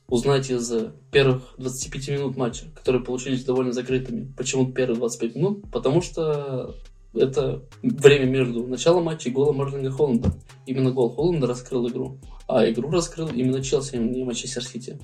узнать 0.10 0.50
из 0.50 0.72
первых 1.12 1.56
25 1.58 2.10
минут 2.10 2.38
матча, 2.38 2.66
которые 2.76 3.04
получились 3.04 3.44
довольно 3.44 3.72
закрытыми. 3.72 4.34
Почему 4.38 4.72
первые 4.72 4.98
25 4.98 5.36
минут? 5.36 5.72
Потому 5.72 6.02
что 6.02 6.76
это 7.14 7.64
время 7.82 8.26
между 8.26 8.66
началом 8.68 9.06
матча 9.06 9.30
и 9.30 9.32
голом 9.32 9.58
Марлинга 9.58 9.92
Холланда. 9.92 10.34
Именно 10.66 10.92
гол 10.92 11.10
Холланда 11.10 11.48
раскрыл 11.48 11.88
игру. 11.88 12.18
А 12.48 12.70
игру 12.70 12.90
раскрыл 12.90 13.28
именно 13.28 13.64
Челси, 13.64 13.96
а 13.96 13.98
не 14.00 14.24
Манчестер 14.24 14.64
Сити. 14.64 15.00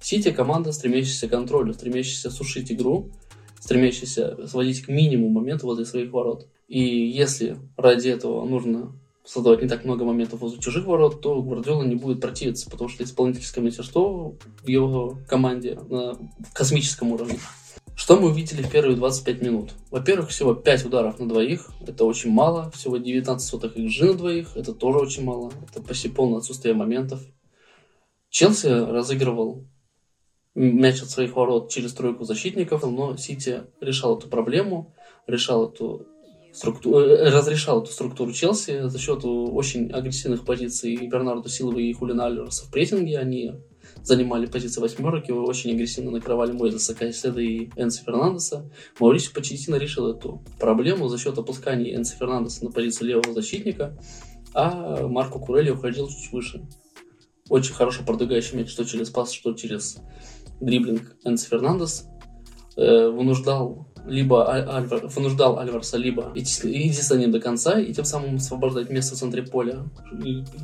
Сити 0.00 0.30
команда, 0.30 0.72
стремящаяся 0.72 1.26
к 1.26 1.30
контролю, 1.30 1.72
стремящаяся 1.72 2.30
сушить 2.30 2.70
игру, 2.70 3.10
стремящаяся 3.60 4.46
сводить 4.46 4.82
к 4.82 4.88
минимуму 4.88 5.40
моментов 5.40 5.64
возле 5.64 5.84
своих 5.84 6.12
ворот. 6.12 6.46
И 6.68 6.80
если 6.80 7.56
ради 7.76 8.08
этого 8.08 8.44
нужно 8.44 8.92
создавать 9.28 9.62
не 9.62 9.68
так 9.68 9.84
много 9.84 10.04
моментов 10.04 10.40
возле 10.40 10.58
чужих 10.58 10.86
ворот, 10.86 11.20
то 11.20 11.42
Гвардиола 11.42 11.82
не 11.82 11.96
будет 11.96 12.20
противиться, 12.20 12.70
потому 12.70 12.88
что 12.88 13.04
исполнительское 13.04 13.62
мастерство 13.62 14.36
в 14.64 14.68
его 14.68 15.18
команде 15.28 15.78
на 15.88 16.16
космическом 16.54 17.12
уровне. 17.12 17.38
Что 17.94 18.18
мы 18.18 18.28
увидели 18.30 18.62
в 18.62 18.70
первые 18.70 18.96
25 18.96 19.42
минут? 19.42 19.72
Во-первых, 19.90 20.30
всего 20.30 20.54
5 20.54 20.86
ударов 20.86 21.18
на 21.18 21.28
двоих, 21.28 21.70
это 21.86 22.04
очень 22.04 22.30
мало, 22.30 22.70
всего 22.70 22.96
19 22.96 23.46
сотых 23.46 23.76
XG 23.76 24.06
на 24.06 24.14
двоих, 24.14 24.56
это 24.56 24.72
тоже 24.72 24.98
очень 24.98 25.24
мало, 25.24 25.52
это 25.68 25.82
почти 25.82 26.08
полное 26.08 26.38
отсутствие 26.38 26.74
моментов. 26.74 27.20
Челси 28.30 28.66
разыгрывал 28.66 29.66
мяч 30.54 31.02
от 31.02 31.10
своих 31.10 31.36
ворот 31.36 31.70
через 31.70 31.92
тройку 31.92 32.24
защитников, 32.24 32.82
но 32.84 33.16
Сити 33.16 33.64
решал 33.80 34.16
эту 34.16 34.28
проблему, 34.28 34.94
решал 35.26 35.68
эту 35.68 36.06
структуру, 36.52 37.00
э, 37.00 37.30
разрешал 37.30 37.82
эту 37.82 37.90
структуру 37.90 38.32
Челси 38.32 38.88
за 38.88 38.98
счет 38.98 39.20
очень 39.24 39.90
агрессивных 39.90 40.44
позиций 40.44 40.96
Бернарду 41.06 41.48
Силова 41.48 41.78
и 41.78 41.92
Хулина 41.92 42.26
Альвареса 42.26 42.64
в 42.64 42.70
прессинге. 42.70 43.18
Они 43.18 43.54
занимали 44.02 44.46
позиции 44.46 44.80
восьмерок 44.80 45.28
и 45.28 45.32
очень 45.32 45.72
агрессивно 45.72 46.10
накрывали 46.10 46.52
Мойзеса 46.52 46.94
Кайседа 46.94 47.40
и 47.40 47.70
Энси 47.76 48.04
Фернандеса. 48.04 48.70
Маурисио 48.98 49.32
Почетино 49.34 49.76
решил 49.76 50.08
эту 50.08 50.42
проблему 50.58 51.08
за 51.08 51.18
счет 51.18 51.38
опускания 51.38 51.94
Энси 51.96 52.16
Фернандеса 52.16 52.64
на 52.64 52.70
позицию 52.70 53.08
левого 53.08 53.32
защитника, 53.32 53.98
а 54.54 55.06
Марко 55.06 55.38
Курелли 55.38 55.70
уходил 55.70 56.08
чуть 56.08 56.32
выше. 56.32 56.66
Очень 57.48 57.74
хорошо 57.74 58.02
продвигающий 58.04 58.58
мяч 58.58 58.70
что 58.70 58.84
через 58.84 59.10
пас, 59.10 59.32
что 59.32 59.54
через 59.54 59.98
дриблинг 60.60 61.16
Энс 61.24 61.44
Фернандес 61.44 62.06
э, 62.76 63.08
вынуждал 63.08 63.87
либо 64.08 64.50
Альвар, 64.50 65.06
вынуждал 65.06 65.58
Альварса 65.58 65.96
либо 65.96 66.32
идти 66.34 66.92
с 66.92 67.10
ним 67.14 67.30
до 67.30 67.40
конца 67.40 67.78
и 67.78 67.92
тем 67.92 68.04
самым 68.04 68.36
освобождать 68.36 68.90
место 68.90 69.14
в 69.14 69.18
центре 69.18 69.42
поля, 69.42 69.84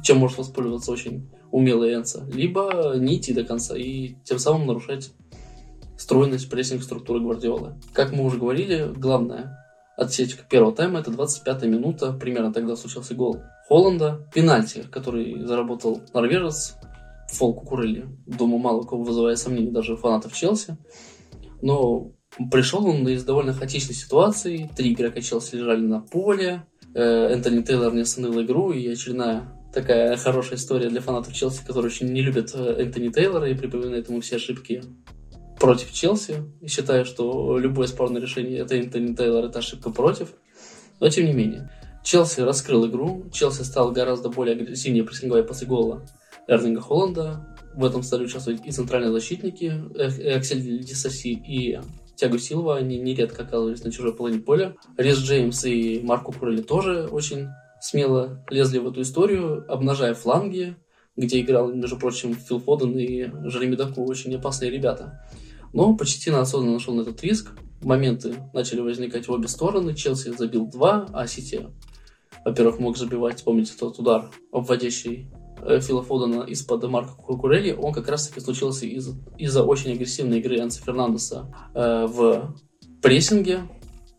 чем 0.03 0.19
может 0.19 0.39
воспользоваться 0.39 0.91
очень 0.91 1.31
умелый 1.51 1.95
Энса, 1.95 2.25
либо 2.33 2.95
не 2.97 3.19
идти 3.19 3.33
до 3.33 3.45
конца 3.45 3.77
и 3.77 4.15
тем 4.25 4.39
самым 4.39 4.67
нарушать 4.67 5.13
стройность 5.97 6.51
прессинг 6.51 6.83
структуры 6.83 7.21
Гвардиолы. 7.21 7.75
Как 7.93 8.13
мы 8.13 8.25
уже 8.25 8.39
говорили, 8.39 8.93
главная 8.97 9.59
отсечка 9.97 10.45
первого 10.49 10.75
тайма 10.75 11.01
это 11.01 11.11
25 11.11 11.65
минута, 11.65 12.13
примерно 12.13 12.53
тогда 12.53 12.77
случился 12.77 13.15
гол 13.15 13.43
Холланда, 13.69 14.29
пенальти, 14.35 14.85
который 14.91 15.41
заработал 15.45 16.01
норвежец 16.13 16.75
фол 17.29 17.55
Кукурелли. 17.55 18.07
Думаю, 18.27 18.59
мало 18.59 18.83
кого 18.83 19.03
вызывает 19.03 19.39
сомнений, 19.39 19.71
даже 19.71 19.97
фанатов 19.97 20.35
Челси. 20.35 20.77
Но 21.63 22.13
пришел 22.51 22.87
он 22.87 23.07
из 23.09 23.25
довольно 23.25 23.53
хаотичной 23.53 23.95
ситуации. 23.95 24.71
Три 24.77 24.93
игрока 24.93 25.21
Челси 25.21 25.57
лежали 25.57 25.81
на 25.81 26.01
поле. 26.01 26.67
Э, 26.95 27.29
Энтони 27.33 27.63
Тейлор 27.63 27.93
не 27.95 28.03
остановил 28.03 28.43
игру, 28.43 28.73
и 28.73 28.87
очередная 28.89 29.53
такая 29.73 30.17
хорошая 30.17 30.57
история 30.59 30.89
для 30.89 31.01
фанатов 31.01 31.35
Челси, 31.35 31.65
которые 31.67 31.91
очень 31.91 32.13
не 32.13 32.23
любят 32.23 32.53
э, 32.55 32.83
Энтони 32.83 33.09
Тейлора 33.09 33.49
и 33.49 33.55
припоминают 33.55 34.09
ему 34.09 34.21
все 34.21 34.37
ошибки 34.37 34.83
против 35.59 35.93
Челси. 35.93 36.45
И 36.61 36.69
считаю, 36.69 37.05
что 37.05 37.59
любое 37.59 37.87
спорное 37.87 38.21
решение 38.21 38.61
это 38.61 38.77
Энтони 38.77 39.15
Тейлор, 39.15 39.45
это 39.45 39.61
ошибка 39.61 39.91
против. 39.91 40.29
Но 41.01 41.09
тем 41.09 41.27
не 41.27 41.33
менее. 41.33 41.71
Челси 42.05 42.41
раскрыл 42.41 42.87
игру, 42.87 43.25
Челси 43.33 43.63
стал 43.63 43.91
гораздо 43.91 44.29
более 44.29 44.57
агрессивнее 44.57 45.05
прессинговая 45.05 45.43
после 45.43 45.67
гола 45.67 46.07
Эрлинга 46.47 46.83
Холланда. 46.83 47.57
В 47.75 47.85
этом 47.85 48.03
стали 48.03 48.25
участвовать 48.25 48.61
и 48.65 48.71
центральные 48.71 49.11
защитники, 49.11 49.73
Аксель 50.37 50.85
Дисаси 50.85 51.33
и 51.33 51.81
Тягу 52.17 52.39
Силва, 52.39 52.77
они 52.77 52.99
нередко 52.99 53.43
оказывались 53.43 53.85
на 53.85 53.91
чужой 53.91 54.15
половине 54.15 54.41
поля. 54.41 54.77
Рис 54.97 55.19
Джеймс 55.19 55.65
и 55.65 56.01
Марко 56.03 56.33
Курели 56.33 56.63
тоже 56.63 57.07
очень 57.07 57.49
смело 57.81 58.45
лезли 58.51 58.79
в 58.79 58.89
эту 58.89 59.03
историю, 59.03 59.65
обнажая 59.69 60.15
фланги, 60.15 60.77
где 61.17 61.41
играл, 61.41 61.73
между 61.73 61.99
прочим, 61.99 62.35
Фил 62.35 62.61
Фоден 62.61 62.99
и 62.99 63.31
Жереми 63.49 63.77
Даку, 63.77 64.05
очень 64.05 64.35
опасные 64.35 64.71
ребята. 64.71 65.21
Но 65.73 65.97
Почетина 65.97 66.41
осознанно 66.41 66.75
нашел 66.75 66.95
на 66.95 67.03
этот 67.03 67.23
риск. 67.23 67.53
Моменты 67.83 68.37
начали 68.53 68.81
возникать 68.81 69.29
в 69.29 69.33
обе 69.33 69.49
стороны. 69.49 69.95
Челси 69.95 70.37
забил 70.37 70.67
два, 70.67 71.07
а 71.13 71.27
Сити, 71.27 71.67
во-первых, 72.45 72.79
мог 72.79 72.97
забивать, 72.97 73.45
помните 73.45 73.75
тот 73.79 73.99
удар, 73.99 74.31
обводящий 74.53 75.29
Фила 75.81 76.03
Фодена 76.03 76.43
из-под 76.43 76.85
Марка 76.85 77.15
Кукурелли, 77.15 77.73
он 77.73 77.93
как 77.93 78.09
раз-таки 78.09 78.41
случился 78.41 78.87
из- 78.87 79.15
из-за 79.39 79.65
очень 79.65 79.93
агрессивной 79.93 80.41
игры 80.41 80.59
Энса 80.59 80.83
Фернандеса 80.83 81.55
э, 81.75 82.07
в 82.07 82.55
прессинге. 83.03 83.61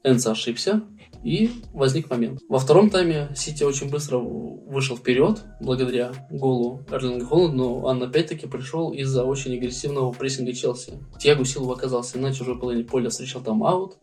Энса 0.04 0.32
ошибся, 0.32 0.84
и 1.24 1.50
возник 1.74 2.12
момент. 2.12 2.40
Во 2.48 2.60
втором 2.60 2.92
тайме 2.92 3.30
Сити 3.36 3.64
очень 3.64 3.90
быстро 3.90 4.20
вышел 4.20 4.96
вперед, 4.96 5.44
благодаря 5.60 6.12
голу 6.30 6.82
Эрлинга 6.92 7.26
Холланда, 7.26 7.58
но 7.58 7.80
он 7.80 8.04
опять-таки 8.04 8.46
пришел 8.46 8.92
из-за 8.94 9.24
очень 9.24 9.56
агрессивного 9.56 10.12
прессинга 10.12 10.54
Челси. 10.54 11.00
Тиагу 11.20 11.44
Силова 11.44 11.74
оказался 11.74 12.20
на 12.20 12.32
чужой 12.32 12.60
половине 12.60 12.84
поля, 12.84 13.10
встречал 13.10 13.42
там 13.42 13.64
аут. 13.64 13.98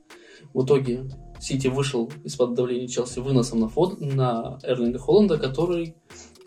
В 0.53 0.65
итоге 0.65 1.09
Сити 1.41 1.69
вышел 1.69 2.11
из-под 2.25 2.55
давления 2.55 2.89
Челси 2.89 3.21
выносом 3.21 3.61
на, 3.61 3.69
фод, 3.69 4.01
на 4.01 4.59
Эрлинга 4.65 4.99
Холланда, 4.99 5.39
который 5.39 5.95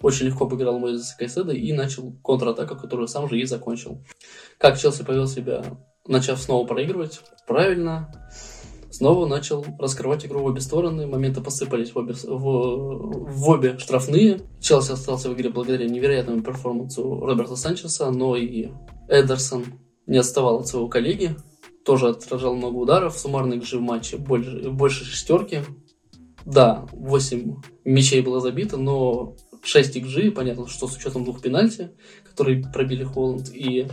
очень 0.05 0.27
легко 0.27 0.45
обыграл 0.45 0.77
Мойзеса 0.77 1.17
Кайседа 1.17 1.51
и 1.51 1.73
начал 1.73 2.13
контратаку, 2.23 2.75
которую 2.75 3.07
сам 3.07 3.27
же 3.27 3.39
и 3.39 3.45
закончил. 3.45 4.03
Как 4.59 4.77
Челси 4.77 5.03
повел 5.03 5.25
себя, 5.25 5.63
начав 6.07 6.39
снова 6.39 6.67
проигрывать? 6.67 7.21
Правильно. 7.47 8.13
Снова 8.91 9.25
начал 9.25 9.65
раскрывать 9.79 10.23
игру 10.27 10.41
в 10.41 10.45
обе 10.45 10.61
стороны. 10.61 11.07
Моменты 11.07 11.41
посыпались 11.41 11.95
в 11.95 11.97
обе, 11.97 12.13
в, 12.13 12.29
в 12.29 13.49
обе 13.49 13.79
штрафные. 13.79 14.41
Челси 14.61 14.91
остался 14.91 15.31
в 15.31 15.33
игре 15.33 15.49
благодаря 15.49 15.89
невероятному 15.89 16.43
перформансу 16.43 17.21
Роберта 17.21 17.55
Санчеса, 17.55 18.11
но 18.11 18.35
и 18.35 18.69
Эдерсон 19.09 19.65
не 20.05 20.19
отставал 20.19 20.59
от 20.59 20.67
своего 20.67 20.87
коллеги. 20.87 21.35
Тоже 21.83 22.09
отражал 22.09 22.53
много 22.53 22.75
ударов. 22.75 23.17
Суммарный 23.17 23.57
XG 23.57 23.79
в 23.79 23.81
матче 23.81 24.17
больше, 24.17 24.69
больше 24.69 25.03
шестерки. 25.03 25.61
Да, 26.45 26.85
8 26.91 27.55
мячей 27.85 28.21
было 28.21 28.39
забито, 28.39 28.77
но 28.77 29.35
6 29.65 29.97
XG, 29.97 30.31
понятно, 30.31 30.67
что 30.67 30.87
с 30.87 30.95
учетом 30.95 31.23
двух 31.23 31.41
пенальти, 31.41 31.91
которые 32.23 32.63
пробили 32.71 33.03
Холланд 33.03 33.49
и 33.53 33.87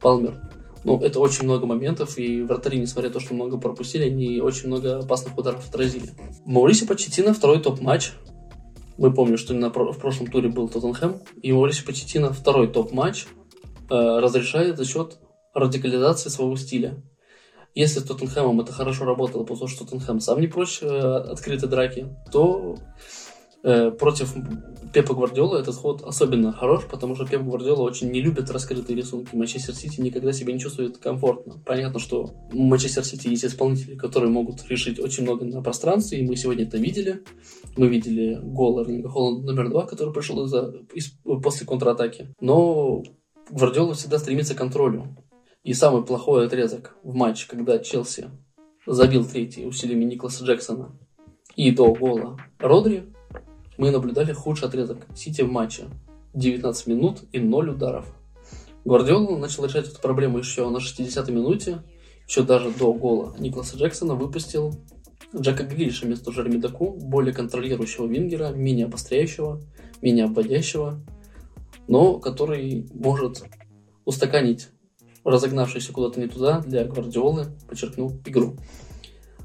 Палмер. 0.00 0.40
Ну, 0.84 0.98
это 1.00 1.20
очень 1.20 1.44
много 1.44 1.66
моментов, 1.66 2.18
и 2.18 2.42
вратари, 2.42 2.78
несмотря 2.78 3.10
на 3.10 3.14
то, 3.14 3.20
что 3.20 3.34
много 3.34 3.58
пропустили, 3.58 4.04
они 4.04 4.40
очень 4.40 4.68
много 4.68 4.98
опасных 4.98 5.36
ударов 5.36 5.68
отразили. 5.68 6.10
Маурисио 6.46 6.86
Почетино 6.86 7.34
второй 7.34 7.60
топ-матч. 7.60 8.12
Мы 8.96 9.12
помним, 9.12 9.36
что 9.36 9.54
на, 9.54 9.68
в 9.68 9.98
прошлом 9.98 10.28
туре 10.28 10.48
был 10.48 10.68
Тоттенхэм, 10.68 11.20
и 11.42 11.52
Маурисио 11.52 11.84
Почетино 11.84 12.32
второй 12.32 12.68
топ-матч 12.68 13.26
э, 13.90 13.94
разрешает 13.94 14.78
за 14.78 14.84
счет 14.84 15.18
радикализации 15.52 16.30
своего 16.30 16.56
стиля. 16.56 17.02
Если 17.74 18.00
с 18.00 18.04
Тоттенхэмом 18.04 18.60
это 18.60 18.72
хорошо 18.72 19.04
работало, 19.04 19.44
потому 19.44 19.68
что 19.68 19.84
Тоттенхэм 19.84 20.20
сам 20.20 20.40
не 20.40 20.46
прочь 20.46 20.78
э, 20.80 20.86
открытой 20.86 21.68
драки, 21.68 22.06
то 22.32 22.76
э, 23.62 23.90
против 23.90 24.34
Пепа 24.92 25.14
Гвардиола 25.14 25.58
этот 25.58 25.74
ход 25.74 26.02
особенно 26.02 26.52
хорош, 26.52 26.84
потому 26.90 27.14
что 27.14 27.26
Пеп 27.26 27.42
Гвардиола 27.42 27.82
очень 27.82 28.10
не 28.10 28.20
любит 28.20 28.50
раскрытые 28.50 28.96
рисунки. 28.96 29.34
Манчестер 29.34 29.74
Сити 29.74 30.00
никогда 30.00 30.32
себя 30.32 30.52
не 30.52 30.60
чувствует 30.60 30.98
комфортно. 30.98 31.62
Понятно, 31.64 31.98
что 31.98 32.34
у 32.52 32.58
Манчестер 32.58 33.04
Сити 33.04 33.28
есть 33.28 33.44
исполнители, 33.44 33.96
которые 33.96 34.30
могут 34.30 34.66
решить 34.68 34.98
очень 34.98 35.24
много 35.24 35.44
на 35.44 35.62
пространстве, 35.62 36.20
и 36.20 36.26
мы 36.26 36.36
сегодня 36.36 36.64
это 36.64 36.78
видели. 36.78 37.22
Мы 37.76 37.88
видели 37.88 38.38
гол 38.42 38.80
Эрлинга 38.80 39.08
Холланда 39.08 39.52
номер 39.52 39.70
два, 39.70 39.86
который 39.86 40.12
пришел 40.12 40.44
из 40.44 40.54
из, 40.94 41.12
после 41.42 41.66
контратаки. 41.66 42.34
Но 42.40 43.02
Гвардиола 43.50 43.94
всегда 43.94 44.18
стремится 44.18 44.54
к 44.54 44.58
контролю. 44.58 45.16
И 45.64 45.74
самый 45.74 46.04
плохой 46.04 46.46
отрезок 46.46 46.96
в 47.02 47.14
матче, 47.14 47.46
когда 47.48 47.78
Челси 47.78 48.30
забил 48.86 49.24
третий 49.26 49.66
усилиями 49.66 50.04
Никласа 50.04 50.44
Джексона 50.44 50.98
и 51.56 51.70
до 51.72 51.92
гола 51.92 52.38
Родри, 52.58 53.04
мы 53.78 53.90
наблюдали 53.90 54.32
худший 54.32 54.68
отрезок 54.68 54.98
Сити 55.16 55.40
в 55.40 55.50
матче. 55.50 55.84
19 56.34 56.86
минут 56.88 57.20
и 57.32 57.38
0 57.38 57.70
ударов. 57.70 58.06
Гвардиола 58.84 59.38
начал 59.38 59.64
решать 59.64 59.88
эту 59.88 60.00
проблему 60.00 60.38
еще 60.38 60.68
на 60.68 60.78
60-й 60.78 61.32
минуте, 61.32 61.82
еще 62.26 62.42
даже 62.42 62.70
до 62.70 62.92
гола 62.92 63.34
Никласа 63.38 63.76
Джексона 63.76 64.14
выпустил 64.14 64.74
Джека 65.34 65.64
Грилиша 65.64 66.06
вместо 66.06 66.32
Жереми 66.32 66.58
Даку, 66.58 66.92
более 66.92 67.34
контролирующего 67.34 68.06
вингера, 68.06 68.48
менее 68.50 68.86
обостряющего, 68.86 69.60
менее 70.02 70.26
обводящего, 70.26 71.00
но 71.86 72.18
который 72.18 72.88
может 72.94 73.44
устаканить 74.04 74.68
разогнавшийся 75.24 75.92
куда-то 75.92 76.20
не 76.20 76.28
туда 76.28 76.60
для 76.60 76.84
Гвардиолы, 76.84 77.46
подчеркнул 77.68 78.12
игру. 78.24 78.56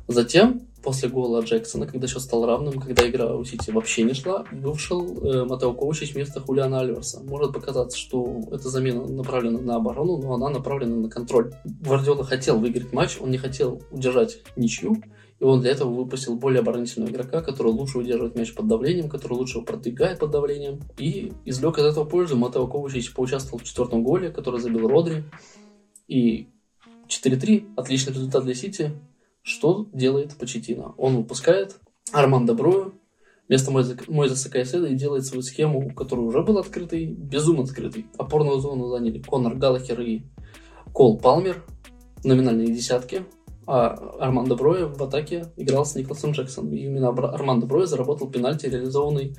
Затем 0.07 0.61
после 0.83 1.09
гола 1.09 1.41
Джексона, 1.41 1.87
когда 1.87 2.07
счет 2.07 2.21
стал 2.21 2.45
равным, 2.45 2.79
когда 2.79 3.09
игра 3.09 3.35
у 3.35 3.43
Сити 3.43 3.71
вообще 3.71 4.03
не 4.03 4.13
шла, 4.13 4.45
вышел 4.51 5.01
э, 5.23 5.45
Матео 5.45 5.73
Ковачич 5.73 6.13
вместо 6.13 6.41
Хулиана 6.41 6.81
Альверса. 6.81 7.23
Может 7.23 7.53
показаться, 7.53 7.97
что 7.97 8.41
эта 8.51 8.69
замена 8.69 9.07
направлена 9.07 9.59
на 9.59 9.75
оборону, 9.77 10.17
но 10.17 10.33
она 10.33 10.49
направлена 10.49 10.95
на 10.95 11.09
контроль. 11.09 11.53
Гвардиола 11.63 12.23
хотел 12.23 12.59
выиграть 12.59 12.91
матч, 12.91 13.17
он 13.19 13.31
не 13.31 13.37
хотел 13.37 13.81
удержать 13.91 14.39
ничью, 14.55 15.01
и 15.39 15.43
он 15.43 15.61
для 15.61 15.71
этого 15.71 15.89
выпустил 15.93 16.35
более 16.35 16.59
оборонительного 16.59 17.09
игрока, 17.09 17.41
который 17.41 17.71
лучше 17.71 17.97
удерживает 17.97 18.35
мяч 18.35 18.53
под 18.53 18.67
давлением, 18.67 19.09
который 19.09 19.33
лучше 19.33 19.57
его 19.57 19.65
продвигает 19.65 20.19
под 20.19 20.31
давлением. 20.31 20.81
И 20.97 21.33
извлек 21.45 21.79
из 21.79 21.85
этого 21.85 22.05
пользу. 22.05 22.37
Матео 22.37 22.67
Ковачич 22.67 23.13
поучаствовал 23.13 23.59
в 23.59 23.63
четвертом 23.63 24.03
голе, 24.03 24.29
который 24.29 24.59
забил 24.59 24.87
Родри. 24.87 25.23
И 26.07 26.47
4-3, 27.07 27.73
отличный 27.75 28.13
результат 28.13 28.43
для 28.43 28.53
Сити. 28.53 28.91
Что 29.43 29.89
делает 29.91 30.35
Почетина? 30.37 30.93
Он 30.97 31.17
выпускает 31.17 31.79
Армандо 32.13 32.53
Брою 32.53 32.93
вместо 33.49 33.71
Мойзеса 33.71 34.49
Кайседа 34.49 34.87
и 34.87 34.95
делает 34.95 35.25
свою 35.25 35.43
схему, 35.43 35.93
которая 35.93 36.25
уже 36.25 36.41
была 36.41 36.61
открытой, 36.61 37.07
безумно 37.07 37.63
открытой. 37.63 38.05
Опорную 38.17 38.59
зону 38.59 38.87
заняли 38.87 39.21
Конор 39.21 39.55
Галлахер 39.55 39.99
и 40.01 40.23
Кол 40.93 41.19
Палмер, 41.19 41.63
номинальные 42.23 42.67
десятки. 42.67 43.25
А 43.67 43.89
Армандо 44.19 44.55
Броя 44.55 44.87
в 44.87 45.01
атаке 45.03 45.47
играл 45.57 45.85
с 45.85 45.95
Николасом 45.95 46.31
Джексоном. 46.31 46.73
И 46.73 46.79
именно 46.79 47.09
Армандо 47.09 47.65
Броя 47.65 47.85
заработал 47.85 48.29
пенальти, 48.29 48.67
реализованный 48.67 49.35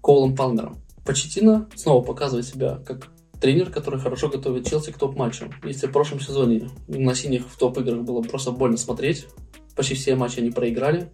Колом 0.00 0.36
Палмером. 0.36 0.76
Почетина 1.04 1.68
снова 1.74 2.04
показывает 2.04 2.46
себя 2.46 2.80
как 2.86 3.10
тренер, 3.40 3.70
который 3.70 4.00
хорошо 4.00 4.28
готовит 4.28 4.66
Челси 4.66 4.92
к 4.92 4.98
топ-матчам. 4.98 5.52
Если 5.64 5.86
в 5.86 5.92
прошлом 5.92 6.20
сезоне 6.20 6.70
на 6.88 7.14
синих 7.14 7.46
в 7.48 7.58
топ-играх 7.58 8.02
было 8.02 8.22
просто 8.22 8.50
больно 8.50 8.76
смотреть, 8.76 9.26
почти 9.74 9.94
все 9.94 10.16
матчи 10.16 10.40
они 10.40 10.50
проиграли, 10.50 11.10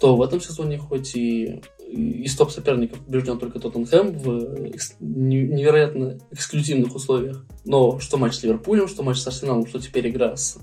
то 0.00 0.16
в 0.16 0.22
этом 0.22 0.40
сезоне 0.40 0.78
хоть 0.78 1.14
и 1.14 1.62
из 1.88 2.34
топ-соперников 2.34 2.98
побежден 3.00 3.38
только 3.38 3.60
Тоттенхэм 3.60 4.18
в 4.18 4.70
невероятно 5.00 6.18
эксклюзивных 6.32 6.94
условиях. 6.94 7.44
Но 7.64 8.00
что 8.00 8.16
матч 8.16 8.34
с 8.34 8.42
Ливерпулем, 8.42 8.88
что 8.88 9.02
матч 9.02 9.18
с 9.18 9.26
Арсеналом, 9.26 9.66
что 9.66 9.78
теперь 9.78 10.08
игра 10.08 10.36
с 10.36 10.58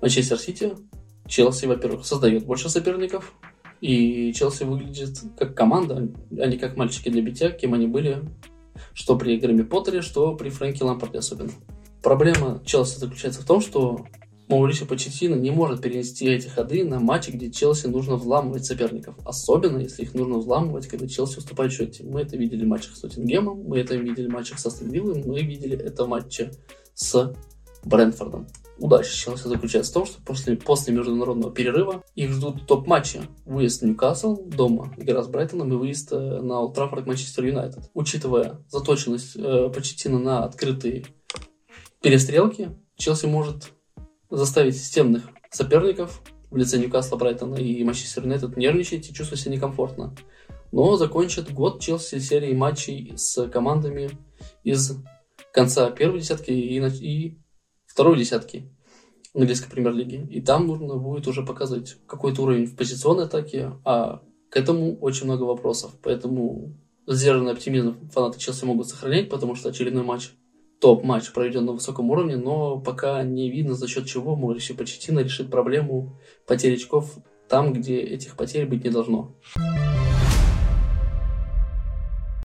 Манчестер 0.00 0.38
Сити, 0.38 0.72
Челси, 1.26 1.66
во-первых, 1.66 2.06
создает 2.06 2.46
больше 2.46 2.70
соперников, 2.70 3.34
и 3.80 4.32
Челси 4.32 4.64
выглядит 4.64 5.18
как 5.36 5.54
команда, 5.54 6.08
а 6.38 6.46
не 6.46 6.56
как 6.56 6.76
мальчики 6.76 7.10
для 7.10 7.22
битья, 7.22 7.50
кем 7.50 7.74
они 7.74 7.86
были 7.86 8.22
что 8.94 9.16
при 9.16 9.38
Грэме 9.38 9.64
Поттере, 9.64 10.02
что 10.02 10.34
при 10.34 10.50
Фрэнке 10.50 10.84
Лампарде 10.84 11.18
особенно. 11.18 11.52
Проблема 12.02 12.62
Челси 12.64 12.98
заключается 12.98 13.42
в 13.42 13.44
том, 13.44 13.60
что 13.60 14.06
Маурисио 14.48 14.86
Почетино 14.86 15.34
не 15.34 15.50
может 15.50 15.82
перенести 15.82 16.26
эти 16.26 16.48
ходы 16.48 16.82
на 16.84 17.00
матчи, 17.00 17.30
где 17.30 17.50
Челси 17.50 17.88
нужно 17.88 18.16
взламывать 18.16 18.64
соперников. 18.64 19.14
Особенно, 19.26 19.78
если 19.78 20.02
их 20.02 20.14
нужно 20.14 20.38
взламывать, 20.38 20.86
когда 20.86 21.06
Челси 21.06 21.38
уступает 21.38 21.72
в 21.72 21.76
счете. 21.76 22.04
Мы 22.04 22.22
это 22.22 22.36
видели 22.36 22.64
в 22.64 22.68
матчах 22.68 22.96
с 22.96 23.00
Тоттенгемом, 23.00 23.62
мы 23.64 23.78
это 23.78 23.94
видели 23.96 24.26
в 24.26 24.30
матчах 24.30 24.58
с 24.58 24.66
Астон 24.66 24.90
Виллой, 24.90 25.22
мы 25.22 25.42
видели 25.42 25.76
это 25.76 26.04
в 26.04 26.08
матче 26.08 26.50
с 26.94 27.34
Брэнфордом. 27.84 28.46
Удача 28.78 29.10
Челси 29.10 29.48
заключается 29.48 29.90
в 29.90 29.94
том, 29.94 30.06
что 30.06 30.22
после, 30.22 30.56
после 30.56 30.94
международного 30.94 31.52
перерыва 31.52 32.04
их 32.14 32.30
ждут 32.30 32.66
топ-матчи. 32.66 33.20
Выезд 33.44 33.82
в 33.82 33.86
Ньюкасл, 33.86 34.44
дома 34.44 34.94
игра 34.96 35.22
с 35.22 35.28
Брайтоном 35.28 35.72
и 35.72 35.76
выезд 35.76 36.12
э, 36.12 36.16
на 36.16 36.60
Олд 36.60 36.74
Траффорд 36.74 37.06
Манчестер 37.06 37.44
Юнайтед. 37.44 37.90
Учитывая 37.94 38.64
заточенность 38.68 39.36
э, 39.36 39.68
Почетина 39.74 40.18
на 40.18 40.44
открытые 40.44 41.06
перестрелки, 42.00 42.70
Челси 42.96 43.26
может 43.26 43.72
заставить 44.30 44.76
системных 44.76 45.24
соперников 45.50 46.22
в 46.50 46.56
лице 46.56 46.78
Ньюкасла, 46.78 47.16
Брайтона 47.16 47.56
и 47.56 47.82
Манчестер 47.82 48.22
Юнайтед 48.22 48.56
нервничать 48.56 49.10
и 49.10 49.14
чувствовать 49.14 49.40
себя 49.40 49.56
некомфортно. 49.56 50.14
Но 50.70 50.96
закончит 50.96 51.52
год 51.52 51.80
Челси 51.80 52.20
серией 52.20 52.54
матчей 52.54 53.14
с 53.16 53.48
командами 53.48 54.10
из 54.62 54.96
конца 55.52 55.90
первой 55.90 56.20
десятки 56.20 56.50
и, 56.50 56.78
и 56.78 57.38
второй 57.98 58.16
десятки 58.16 58.62
английской 59.34 59.68
премьер-лиги. 59.68 60.24
И 60.30 60.40
там 60.40 60.68
нужно 60.68 60.94
будет 60.94 61.26
уже 61.26 61.44
показывать 61.44 61.96
какой-то 62.06 62.42
уровень 62.42 62.66
в 62.66 62.76
позиционной 62.76 63.24
атаке, 63.24 63.72
а 63.84 64.22
к 64.50 64.56
этому 64.56 64.96
очень 64.98 65.24
много 65.24 65.42
вопросов. 65.42 65.90
Поэтому 66.00 66.76
сдержанный 67.08 67.50
оптимизм 67.50 68.08
фанаты 68.10 68.38
Челси 68.38 68.66
могут 68.66 68.86
сохранять, 68.86 69.28
потому 69.28 69.56
что 69.56 69.70
очередной 69.70 70.04
матч 70.04 70.30
топ-матч 70.80 71.32
проведен 71.32 71.64
на 71.64 71.72
высоком 71.72 72.08
уровне, 72.12 72.36
но 72.36 72.78
пока 72.78 73.20
не 73.24 73.50
видно, 73.50 73.74
за 73.74 73.88
счет 73.88 74.06
чего 74.06 74.36
Маурисио 74.36 74.76
Почетино 74.76 75.18
решит 75.18 75.50
проблему 75.50 76.20
потери 76.46 76.76
очков 76.76 77.18
там, 77.48 77.72
где 77.72 77.98
этих 77.98 78.36
потерь 78.36 78.66
быть 78.66 78.84
не 78.84 78.90
должно. 78.90 79.34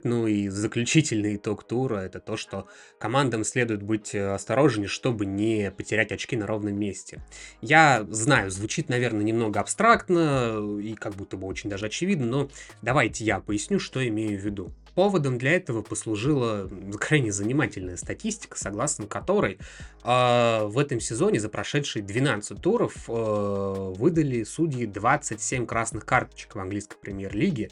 Ну 0.03 0.27
и 0.27 0.49
заключительный 0.49 1.37
итог 1.37 1.63
тура 1.63 1.97
это 1.97 2.19
то, 2.19 2.35
что 2.35 2.67
командам 2.99 3.43
следует 3.43 3.83
быть 3.83 4.13
э, 4.13 4.33
осторожнее, 4.33 4.87
чтобы 4.87 5.25
не 5.25 5.71
потерять 5.71 6.11
очки 6.11 6.35
на 6.35 6.45
ровном 6.45 6.77
месте. 6.77 7.23
Я 7.61 8.05
знаю, 8.09 8.51
звучит, 8.51 8.89
наверное, 8.89 9.23
немного 9.23 9.59
абстрактно 9.59 10.77
и 10.81 10.93
как 10.95 11.15
будто 11.15 11.37
бы 11.37 11.47
очень 11.47 11.69
даже 11.69 11.85
очевидно, 11.85 12.25
но 12.25 12.49
давайте 12.81 13.23
я 13.23 13.39
поясню, 13.39 13.79
что 13.79 14.05
имею 14.05 14.39
в 14.39 14.43
виду. 14.43 14.73
Поводом 14.95 15.39
для 15.39 15.53
этого 15.53 15.81
послужила 15.81 16.69
крайне 16.99 17.31
занимательная 17.31 17.97
статистика, 17.97 18.57
согласно 18.57 19.07
которой 19.07 19.57
э, 20.03 20.65
в 20.65 20.77
этом 20.77 20.99
сезоне 20.99 21.39
за 21.39 21.49
прошедшие 21.49 22.03
12 22.03 22.61
туров 22.61 22.93
э, 23.07 23.93
выдали 23.97 24.43
судьи 24.43 24.85
27 24.85 25.65
красных 25.65 26.05
карточек 26.05 26.55
в 26.55 26.59
английской 26.59 26.97
премьер-лиге, 26.97 27.71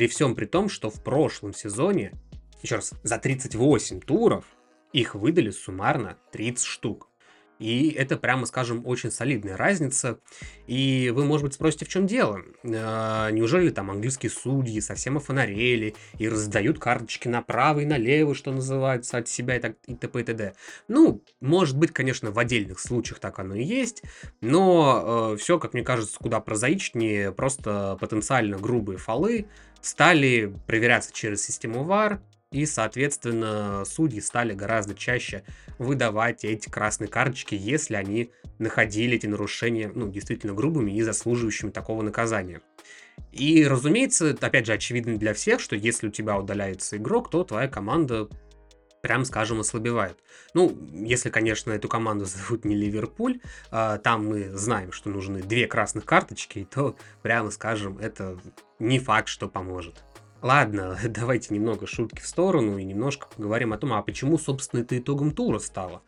при 0.00 0.06
всем 0.06 0.34
при 0.34 0.46
том, 0.46 0.70
что 0.70 0.88
в 0.88 1.02
прошлом 1.02 1.52
сезоне, 1.52 2.14
еще 2.62 2.76
раз, 2.76 2.94
за 3.02 3.18
38 3.18 4.00
туров 4.00 4.46
их 4.94 5.14
выдали 5.14 5.50
суммарно 5.50 6.16
30 6.32 6.64
штук. 6.64 7.10
И 7.58 7.90
это, 7.90 8.16
прямо 8.16 8.46
скажем, 8.46 8.86
очень 8.86 9.10
солидная 9.10 9.58
разница. 9.58 10.18
И 10.66 11.12
вы, 11.14 11.26
может 11.26 11.44
быть, 11.44 11.52
спросите, 11.52 11.84
в 11.84 11.88
чем 11.88 12.06
дело? 12.06 12.40
Э, 12.62 13.28
неужели 13.30 13.68
там 13.68 13.90
английские 13.90 14.30
судьи 14.30 14.80
совсем 14.80 15.18
офонарели 15.18 15.94
и 16.18 16.26
раздают 16.26 16.78
карточки 16.78 17.28
направо 17.28 17.80
и 17.80 17.84
налево, 17.84 18.34
что 18.34 18.50
называется, 18.52 19.18
от 19.18 19.28
себя 19.28 19.56
и, 19.56 19.60
так, 19.60 19.76
и 19.86 19.94
т.п. 19.94 20.20
и 20.20 20.24
т.д. 20.24 20.54
Ну, 20.88 21.22
может 21.42 21.76
быть, 21.76 21.90
конечно, 21.92 22.30
в 22.30 22.38
отдельных 22.38 22.80
случаях 22.80 23.18
так 23.18 23.38
оно 23.38 23.54
и 23.54 23.62
есть, 23.62 24.02
но 24.40 25.34
э, 25.34 25.36
все, 25.36 25.58
как 25.58 25.74
мне 25.74 25.82
кажется, 25.82 26.16
куда 26.18 26.40
прозаичнее, 26.40 27.30
просто 27.30 27.98
потенциально 28.00 28.56
грубые 28.56 28.96
фолы 28.96 29.46
стали 29.80 30.54
проверяться 30.66 31.12
через 31.12 31.44
систему 31.44 31.84
VAR, 31.84 32.20
и, 32.52 32.66
соответственно, 32.66 33.84
судьи 33.84 34.20
стали 34.20 34.54
гораздо 34.54 34.94
чаще 34.94 35.44
выдавать 35.78 36.44
эти 36.44 36.68
красные 36.68 37.08
карточки, 37.08 37.54
если 37.54 37.94
они 37.94 38.32
находили 38.58 39.16
эти 39.16 39.26
нарушения, 39.26 39.90
ну, 39.94 40.08
действительно 40.08 40.52
грубыми 40.52 40.90
и 40.90 41.02
заслуживающими 41.02 41.70
такого 41.70 42.02
наказания. 42.02 42.60
И, 43.30 43.64
разумеется, 43.64 44.36
опять 44.40 44.66
же, 44.66 44.72
очевидно 44.72 45.16
для 45.16 45.32
всех, 45.32 45.60
что 45.60 45.76
если 45.76 46.08
у 46.08 46.10
тебя 46.10 46.36
удаляется 46.36 46.96
игрок, 46.96 47.30
то 47.30 47.44
твоя 47.44 47.68
команда 47.68 48.28
прям 49.00 49.24
скажем, 49.24 49.60
ослабевает. 49.60 50.18
Ну, 50.54 50.76
если, 50.92 51.30
конечно, 51.30 51.72
эту 51.72 51.88
команду 51.88 52.24
зовут 52.26 52.64
не 52.64 52.74
Ливерпуль, 52.74 53.40
а, 53.70 53.98
там 53.98 54.26
мы 54.26 54.56
знаем, 54.56 54.92
что 54.92 55.10
нужны 55.10 55.42
две 55.42 55.66
красных 55.66 56.04
карточки, 56.04 56.66
то, 56.70 56.96
прямо 57.22 57.50
скажем, 57.50 57.98
это 57.98 58.38
не 58.78 58.98
факт, 58.98 59.28
что 59.28 59.48
поможет. 59.48 60.02
Ладно, 60.42 60.98
давайте 61.08 61.52
немного 61.52 61.86
шутки 61.86 62.20
в 62.20 62.26
сторону 62.26 62.78
и 62.78 62.84
немножко 62.84 63.28
поговорим 63.36 63.72
о 63.72 63.78
том, 63.78 63.92
а 63.92 64.02
почему, 64.02 64.38
собственно, 64.38 64.80
это 64.80 64.98
итогом 64.98 65.32
тура 65.32 65.58
стало. 65.58 66.02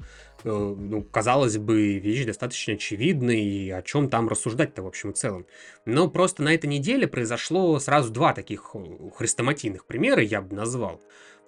Э, 0.45 0.49
ну, 0.51 1.03
казалось 1.03 1.59
бы, 1.59 1.99
вещь 1.99 2.25
достаточно 2.25 2.75
очевидная, 2.75 3.37
и 3.37 3.71
о 3.71 3.83
чем 3.83 4.09
там 4.09 4.29
рассуждать-то 4.29 4.83
в 4.83 4.87
общем 4.87 5.11
и 5.11 5.15
целом. 5.15 5.47
Но 5.85 6.09
просто 6.09 6.43
на 6.43 6.55
этой 6.55 6.67
неделе 6.67 7.07
произошло 7.07 7.79
сразу 7.79 8.11
два 8.11 8.33
таких 8.33 8.71
э, 8.75 8.79
хрестоматийных 9.17 9.85
примера, 9.85 10.23
я 10.23 10.41
бы 10.41 10.55
назвал. 10.55 11.03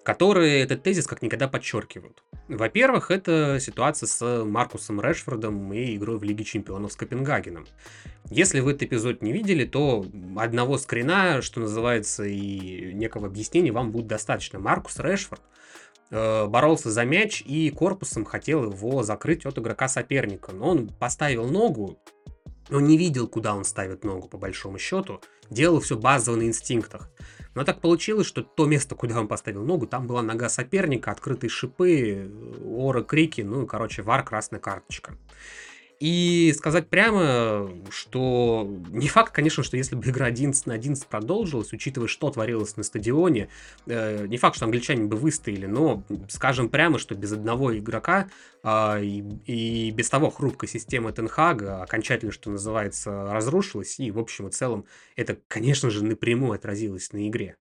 Которые 0.04 0.62
этот 0.62 0.82
тезис 0.82 1.06
как 1.06 1.22
никогда 1.22 1.48
подчеркивают. 1.48 2.22
Во-первых, 2.48 3.10
это 3.10 3.58
ситуация 3.58 4.06
с 4.06 4.44
Маркусом 4.44 5.00
Решфордом 5.00 5.72
и 5.72 5.96
игрой 5.96 6.18
в 6.18 6.22
Лиге 6.22 6.44
Чемпионов 6.44 6.92
с 6.92 6.96
Копенгагеном. 6.96 7.66
Если 8.30 8.60
вы 8.60 8.72
этот 8.72 8.84
эпизод 8.84 9.22
не 9.22 9.32
видели, 9.32 9.64
то 9.64 10.04
одного 10.36 10.76
скрина, 10.76 11.40
что 11.40 11.60
называется, 11.60 12.24
и 12.24 12.92
некого 12.92 13.26
объяснения 13.28 13.72
вам 13.72 13.92
будет 13.92 14.06
достаточно. 14.06 14.58
Маркус 14.58 14.98
Решфорд 14.98 15.40
э, 16.10 16.46
боролся 16.46 16.90
за 16.90 17.04
мяч 17.04 17.42
и 17.42 17.70
корпусом 17.70 18.26
хотел 18.26 18.70
его 18.70 19.02
закрыть 19.02 19.46
от 19.46 19.58
игрока 19.58 19.88
соперника. 19.88 20.52
Но 20.52 20.68
он 20.68 20.88
поставил 20.88 21.48
ногу, 21.48 21.98
он 22.70 22.84
не 22.84 22.98
видел, 22.98 23.26
куда 23.26 23.54
он 23.54 23.64
ставит 23.64 24.04
ногу, 24.04 24.28
по 24.28 24.36
большому 24.36 24.78
счету. 24.78 25.22
Делал 25.48 25.80
все 25.80 25.96
базово 25.96 26.36
на 26.36 26.42
инстинктах. 26.42 27.10
Но 27.54 27.64
так 27.64 27.80
получилось, 27.80 28.26
что 28.26 28.42
то 28.42 28.66
место, 28.66 28.94
куда 28.94 29.20
он 29.20 29.28
поставил 29.28 29.64
ногу, 29.64 29.86
там 29.86 30.06
была 30.06 30.22
нога 30.22 30.48
соперника, 30.48 31.10
открытые 31.10 31.50
шипы, 31.50 32.30
ора, 32.64 33.02
крики, 33.02 33.42
ну, 33.42 33.66
короче, 33.66 34.02
вар, 34.02 34.24
красная 34.24 34.60
карточка. 34.60 35.16
И 36.04 36.52
сказать 36.54 36.90
прямо, 36.90 37.70
что 37.88 38.70
не 38.90 39.08
факт, 39.08 39.32
конечно, 39.32 39.62
что 39.62 39.78
если 39.78 39.96
бы 39.96 40.04
игра 40.04 40.26
11 40.26 40.66
на 40.66 40.74
11 40.74 41.06
продолжилась, 41.06 41.72
учитывая, 41.72 42.08
что 42.08 42.28
творилось 42.28 42.76
на 42.76 42.82
стадионе, 42.82 43.48
э, 43.86 44.26
не 44.26 44.36
факт, 44.36 44.56
что 44.56 44.66
англичане 44.66 45.04
бы 45.04 45.16
выстояли, 45.16 45.64
но 45.64 46.02
скажем 46.28 46.68
прямо, 46.68 46.98
что 46.98 47.14
без 47.14 47.32
одного 47.32 47.74
игрока 47.74 48.28
э, 48.62 49.02
и, 49.02 49.24
и 49.46 49.90
без 49.92 50.10
того 50.10 50.28
хрупкой 50.28 50.68
системы 50.68 51.10
Тенхага 51.10 51.82
окончательно, 51.82 52.32
что 52.32 52.50
называется, 52.50 53.32
разрушилась, 53.32 53.98
и 53.98 54.10
в 54.10 54.18
общем 54.18 54.48
и 54.48 54.50
целом 54.50 54.84
это, 55.16 55.38
конечно 55.48 55.88
же, 55.88 56.04
напрямую 56.04 56.52
отразилось 56.52 57.14
на 57.14 57.26
игре. 57.26 57.56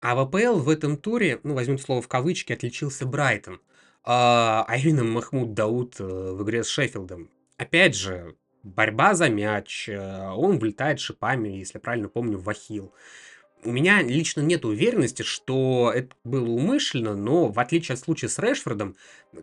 А 0.00 0.14
в 0.14 0.20
АПЛ 0.20 0.60
в 0.60 0.68
этом 0.68 0.98
туре, 0.98 1.40
ну, 1.42 1.54
возьмем 1.54 1.80
слово 1.80 2.00
в 2.00 2.06
кавычки, 2.06 2.52
отличился 2.52 3.06
Брайтон. 3.06 3.60
А, 4.04 4.64
а 4.68 4.76
именно 4.76 5.02
Махмуд 5.02 5.54
Дауд 5.54 5.96
э, 5.98 6.04
в 6.04 6.44
игре 6.44 6.62
с 6.62 6.68
Шеффилдом. 6.68 7.28
Опять 7.58 7.96
же, 7.96 8.36
борьба 8.62 9.14
за 9.14 9.28
мяч, 9.28 9.88
э, 9.88 10.30
он 10.30 10.58
влетает 10.58 11.00
шипами, 11.00 11.48
если 11.48 11.78
правильно 11.78 12.08
помню, 12.08 12.38
в 12.38 12.48
ахилл. 12.48 12.94
У 13.64 13.72
меня 13.72 14.00
лично 14.00 14.40
нет 14.40 14.64
уверенности, 14.64 15.22
что 15.22 15.90
это 15.92 16.14
было 16.22 16.48
умышленно, 16.48 17.16
но 17.16 17.48
в 17.48 17.58
отличие 17.58 17.94
от 17.94 18.00
случая 18.00 18.28
с 18.28 18.38
Решфордом, 18.38 18.94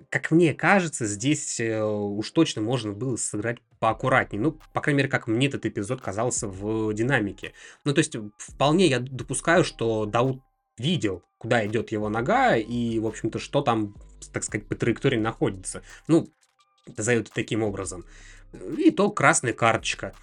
как 0.09 0.31
мне 0.31 0.53
кажется, 0.53 1.05
здесь 1.05 1.59
э, 1.59 1.83
уж 1.83 2.31
точно 2.31 2.61
можно 2.61 2.93
было 2.93 3.17
сыграть 3.17 3.57
поаккуратнее. 3.79 4.41
Ну, 4.41 4.57
по 4.73 4.79
крайней 4.79 4.99
мере, 4.99 5.09
как 5.09 5.27
мне 5.27 5.47
этот 5.47 5.65
эпизод 5.65 5.99
казался 5.99 6.47
в 6.47 6.93
динамике. 6.93 7.51
Ну, 7.83 7.93
то 7.93 7.99
есть, 7.99 8.15
вполне 8.37 8.87
я 8.87 8.99
допускаю, 8.99 9.65
что 9.65 10.05
Дауд 10.05 10.41
видел, 10.77 11.23
куда 11.37 11.65
идет 11.65 11.91
его 11.91 12.07
нога 12.07 12.55
и, 12.55 12.97
в 12.99 13.07
общем-то, 13.07 13.39
что 13.39 13.61
там, 13.61 13.95
так 14.31 14.45
сказать, 14.45 14.67
по 14.67 14.75
траектории 14.75 15.19
находится. 15.19 15.83
Ну, 16.07 16.29
назовем 16.97 17.23
таким 17.23 17.63
образом. 17.63 18.05
И 18.77 18.91
то 18.91 19.09
красная 19.09 19.53
карточка. 19.53 20.13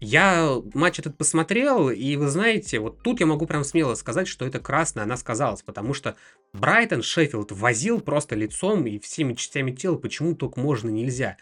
Я 0.00 0.56
матч 0.72 0.98
этот 0.98 1.18
посмотрел, 1.18 1.90
и 1.90 2.16
вы 2.16 2.28
знаете, 2.28 2.78
вот 2.78 3.02
тут 3.02 3.20
я 3.20 3.26
могу 3.26 3.46
прям 3.46 3.64
смело 3.64 3.94
сказать, 3.94 4.28
что 4.28 4.46
это 4.46 4.58
красная, 4.58 5.04
она 5.04 5.16
сказалась, 5.16 5.62
потому 5.62 5.92
что 5.92 6.16
Брайтон 6.54 7.02
Шеффилд 7.02 7.52
возил 7.52 8.00
просто 8.00 8.34
лицом 8.34 8.86
и 8.86 8.98
всеми 8.98 9.34
частями 9.34 9.72
тела, 9.72 9.96
почему 9.96 10.34
только 10.34 10.58
можно 10.58 10.88
нельзя. 10.88 11.36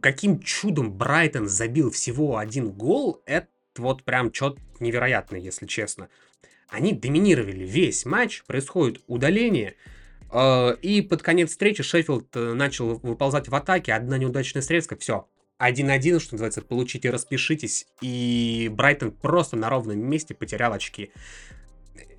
Каким 0.00 0.40
чудом 0.40 0.92
Брайтон 0.92 1.48
забил 1.48 1.90
всего 1.90 2.38
один 2.38 2.70
гол, 2.70 3.22
это 3.26 3.48
вот 3.76 4.04
прям 4.04 4.32
что-то 4.32 4.60
невероятное, 4.80 5.40
если 5.40 5.66
честно. 5.66 6.08
Они 6.68 6.92
доминировали 6.92 7.64
весь 7.64 8.06
матч, 8.06 8.42
происходит 8.44 9.02
удаление, 9.06 9.74
и 10.82 11.00
под 11.00 11.22
конец 11.22 11.50
встречи 11.50 11.82
Шеффилд 11.82 12.34
э, 12.34 12.54
начал 12.54 12.98
выползать 12.98 13.48
в 13.48 13.54
атаке, 13.54 13.92
одна 13.92 14.18
неудачная 14.18 14.62
средства, 14.62 14.96
все. 14.96 15.28
1-1, 15.60 16.18
что 16.18 16.34
называется, 16.34 16.62
получите, 16.62 17.10
распишитесь. 17.10 17.86
И 18.00 18.68
Брайтон 18.72 19.12
просто 19.12 19.56
на 19.56 19.70
ровном 19.70 19.98
месте 19.98 20.34
потерял 20.34 20.72
очки. 20.72 21.12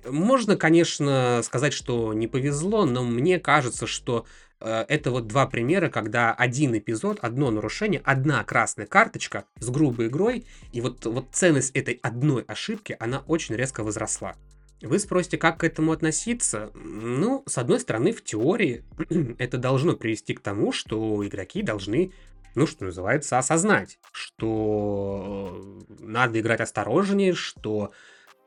Можно, 0.08 0.56
конечно, 0.56 1.42
сказать, 1.44 1.74
что 1.74 2.14
не 2.14 2.26
повезло, 2.26 2.86
но 2.86 3.04
мне 3.04 3.38
кажется, 3.38 3.86
что 3.86 4.24
э, 4.60 4.86
это 4.88 5.10
вот 5.10 5.26
два 5.26 5.46
примера, 5.46 5.90
когда 5.90 6.32
один 6.32 6.76
эпизод, 6.78 7.18
одно 7.20 7.50
нарушение, 7.50 8.00
одна 8.04 8.42
красная 8.44 8.86
карточка 8.86 9.44
с 9.58 9.68
грубой 9.68 10.06
игрой, 10.06 10.46
и 10.72 10.80
вот, 10.80 11.04
вот 11.04 11.26
ценность 11.32 11.76
этой 11.76 11.98
одной 12.02 12.44
ошибки, 12.44 12.96
она 12.98 13.24
очень 13.26 13.56
резко 13.56 13.84
возросла. 13.84 14.36
Вы 14.82 14.98
спросите, 14.98 15.38
как 15.38 15.60
к 15.60 15.64
этому 15.64 15.92
относиться? 15.92 16.70
Ну, 16.74 17.42
с 17.46 17.56
одной 17.58 17.80
стороны, 17.80 18.12
в 18.12 18.22
теории 18.22 18.84
это 19.38 19.56
должно 19.58 19.94
привести 19.94 20.34
к 20.34 20.40
тому, 20.40 20.72
что 20.72 21.26
игроки 21.26 21.62
должны, 21.62 22.12
ну, 22.54 22.66
что 22.66 22.84
называется, 22.84 23.38
осознать, 23.38 23.98
что 24.12 25.84
надо 26.00 26.40
играть 26.40 26.60
осторожнее, 26.60 27.32
что 27.32 27.92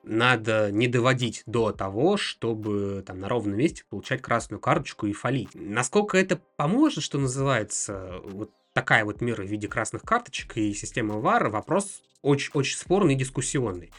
надо 0.03 0.71
не 0.71 0.87
доводить 0.87 1.43
до 1.45 1.71
того, 1.71 2.17
чтобы 2.17 3.03
там 3.05 3.19
на 3.19 3.27
ровном 3.27 3.57
месте 3.57 3.83
получать 3.89 4.21
красную 4.21 4.59
карточку 4.59 5.07
и 5.07 5.13
фалить. 5.13 5.49
Насколько 5.53 6.17
это 6.17 6.39
поможет, 6.55 7.03
что 7.03 7.17
называется, 7.17 8.21
вот 8.23 8.51
такая 8.73 9.03
вот 9.03 9.21
мера 9.21 9.43
в 9.43 9.47
виде 9.47 9.67
красных 9.67 10.03
карточек 10.03 10.57
и 10.57 10.73
система 10.73 11.15
VAR, 11.15 11.49
вопрос 11.49 12.01
очень-очень 12.21 12.77
спорный 12.77 13.15
и 13.15 13.17
дискуссионный. 13.17 13.91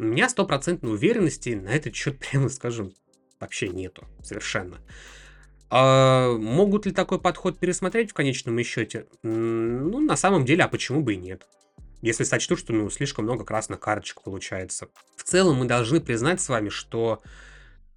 У 0.00 0.04
меня 0.04 0.30
стопроцентной 0.30 0.94
уверенности 0.94 1.50
на 1.50 1.68
этот 1.68 1.94
счет, 1.94 2.18
прямо 2.30 2.48
скажем, 2.48 2.94
вообще 3.38 3.68
нету. 3.68 4.06
Совершенно. 4.22 4.78
А 5.68 6.32
могут 6.32 6.86
ли 6.86 6.92
такой 6.92 7.20
подход 7.20 7.58
пересмотреть 7.58 8.10
в 8.10 8.14
конечном 8.14 8.58
счете? 8.64 9.06
Ну, 9.22 10.00
на 10.00 10.16
самом 10.16 10.46
деле, 10.46 10.64
а 10.64 10.68
почему 10.68 11.02
бы 11.02 11.14
и 11.14 11.18
нет? 11.18 11.46
Если 12.00 12.24
сочтут, 12.24 12.60
что 12.60 12.72
ну, 12.72 12.88
слишком 12.88 13.26
много 13.26 13.44
красных 13.44 13.78
карточек 13.78 14.22
получается. 14.22 14.88
В 15.16 15.22
целом 15.22 15.56
мы 15.56 15.66
должны 15.66 16.00
признать 16.00 16.40
с 16.40 16.48
вами, 16.48 16.70
что 16.70 17.22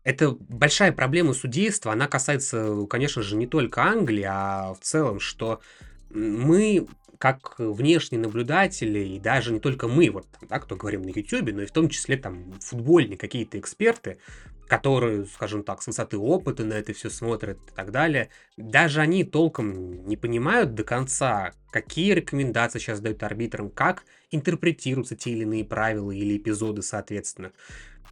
это 0.03 0.31
большая 0.31 0.91
проблема 0.91 1.33
судейства. 1.33 1.93
Она 1.93 2.09
касается, 2.09 2.85
конечно 2.89 3.21
же, 3.21 3.37
не 3.37 3.47
только 3.47 3.81
Англии, 3.81 4.27
а 4.29 4.73
в 4.73 4.79
целом, 4.81 5.21
что 5.21 5.61
мы 6.09 6.85
как 7.23 7.55
внешние 7.57 8.19
наблюдатели, 8.19 8.99
и 8.99 9.17
даже 9.17 9.53
не 9.53 9.61
только 9.61 9.87
мы, 9.87 10.09
вот, 10.09 10.27
да, 10.41 10.59
кто 10.59 10.75
говорим 10.75 11.03
на 11.03 11.07
YouTube, 11.07 11.53
но 11.53 11.61
и 11.61 11.65
в 11.65 11.71
том 11.71 11.87
числе 11.87 12.17
там 12.17 12.51
футбольные 12.59 13.17
какие-то 13.17 13.57
эксперты, 13.57 14.17
которые, 14.67 15.25
скажем 15.27 15.63
так, 15.63 15.81
с 15.81 15.87
высоты 15.87 16.17
опыта 16.17 16.65
на 16.65 16.73
это 16.73 16.91
все 16.91 17.09
смотрят 17.09 17.59
и 17.65 17.73
так 17.73 17.91
далее, 17.91 18.27
даже 18.57 18.99
они 18.99 19.23
толком 19.23 20.05
не 20.05 20.17
понимают 20.17 20.75
до 20.75 20.83
конца, 20.83 21.53
какие 21.71 22.11
рекомендации 22.11 22.79
сейчас 22.79 22.99
дают 22.99 23.23
арбитрам, 23.23 23.69
как 23.69 24.03
интерпретируются 24.29 25.15
те 25.15 25.31
или 25.31 25.43
иные 25.43 25.63
правила 25.63 26.11
или 26.11 26.35
эпизоды, 26.35 26.81
соответственно. 26.81 27.53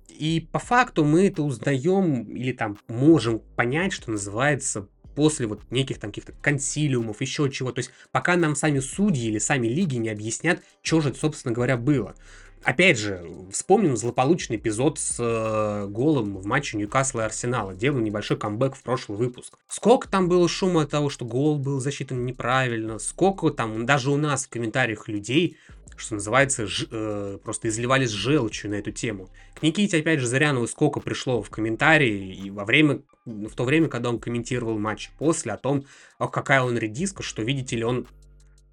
И 0.08 0.47
по 0.54 0.60
факту 0.60 1.04
мы 1.04 1.28
это 1.28 1.43
узнаем 1.43 2.24
или 2.34 2.54
там 2.54 2.78
можем 2.88 3.39
понять, 3.58 3.91
что 3.91 4.12
называется, 4.12 4.88
после 5.15 5.47
вот 5.47 5.62
неких 5.69 6.00
там 6.00 6.12
каких-то 6.12 6.34
консилиумов, 6.41 7.21
еще 7.21 7.50
чего. 7.50 7.71
То 7.71 7.80
есть 7.80 7.91
пока 8.12 8.36
нам 8.36 8.56
сами 8.56 8.80
судьи 8.80 9.30
или 9.30 9.39
сами 9.39 9.67
лиги 9.67 9.95
не 9.95 10.10
объяснят, 10.10 10.62
что 10.82 11.02
же, 11.02 11.13
собственно 11.13 11.54
говоря, 11.54 11.78
было. 11.78 12.15
Опять 12.63 13.00
же, 13.00 13.26
вспомним 13.52 13.97
злополучный 13.97 14.58
эпизод 14.58 15.00
с 15.00 15.15
э, 15.19 15.88
голом 15.88 16.38
в 16.38 16.45
матче 16.45 16.78
Ньюкасла 16.78 17.21
и 17.21 17.24
Арсенала. 17.24 17.74
Делаю 17.74 18.04
небольшой 18.04 18.38
камбэк 18.38 18.76
в 18.76 18.84
прошлый 18.84 19.17
выпуск. 19.17 19.58
Сколько 19.67 20.08
там 20.08 20.30
было 20.30 20.47
шума 20.47 20.84
от 20.84 20.91
того, 20.91 21.10
что 21.10 21.26
гол 21.26 21.58
был 21.58 21.80
засчитан 21.80 22.24
неправильно, 22.24 23.00
сколько 23.00 23.50
там 23.50 23.88
даже 23.88 24.12
у 24.12 24.17
нас 24.17 24.45
в 24.45 24.50
комментариях 24.50 25.08
людей 25.08 25.58
что 25.97 26.15
называется, 26.15 26.67
ж, 26.67 26.88
э, 26.89 27.38
просто 27.43 27.67
изливались 27.67 28.10
желчью 28.10 28.71
на 28.71 28.76
эту 28.76 28.91
тему. 28.91 29.30
К 29.54 29.62
Никите, 29.62 30.00
опять 30.00 30.19
же, 30.19 30.28
Зарянову 30.28 30.67
сколько 30.67 31.00
пришло 31.00 31.43
в 31.43 31.50
комментарии 31.50 32.34
и 32.34 32.50
во 32.50 32.65
время, 32.65 33.02
в 33.25 33.53
то 33.55 33.63
время, 33.63 33.88
когда 33.88 34.10
он 34.10 34.19
комментировал 34.19 34.77
матч 34.77 35.12
после, 35.17 35.53
о 35.53 35.57
том, 35.57 35.86
какая 36.19 36.62
он 36.62 36.77
редиска, 36.77 37.23
что, 37.23 37.41
видите 37.41 37.75
ли, 37.75 37.84
он 37.84 38.07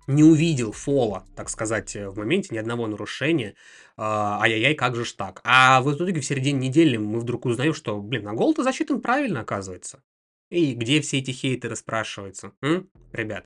не 0.06 0.24
увидел 0.24 0.72
фола, 0.72 1.24
так 1.36 1.50
сказать, 1.50 1.94
в 1.94 2.16
моменте, 2.16 2.48
ни 2.52 2.58
одного 2.58 2.86
нарушения. 2.86 3.54
А, 3.96 4.40
ай-яй-яй, 4.40 4.74
как 4.74 4.96
же 4.96 5.04
ж 5.04 5.12
так. 5.12 5.40
А 5.44 5.82
в 5.82 5.94
итоге 5.94 6.20
в 6.20 6.24
середине 6.24 6.68
недели 6.68 6.96
мы 6.96 7.20
вдруг 7.20 7.44
узнаем, 7.44 7.74
что, 7.74 8.00
блин, 8.00 8.26
а 8.26 8.32
гол-то 8.32 8.62
засчитан 8.62 9.02
правильно, 9.02 9.40
оказывается. 9.40 10.02
И 10.48 10.72
где 10.72 11.02
все 11.02 11.18
эти 11.18 11.30
хейтеры 11.30 11.76
спрашиваются? 11.76 12.52
М? 12.62 12.88
Ребят, 13.12 13.44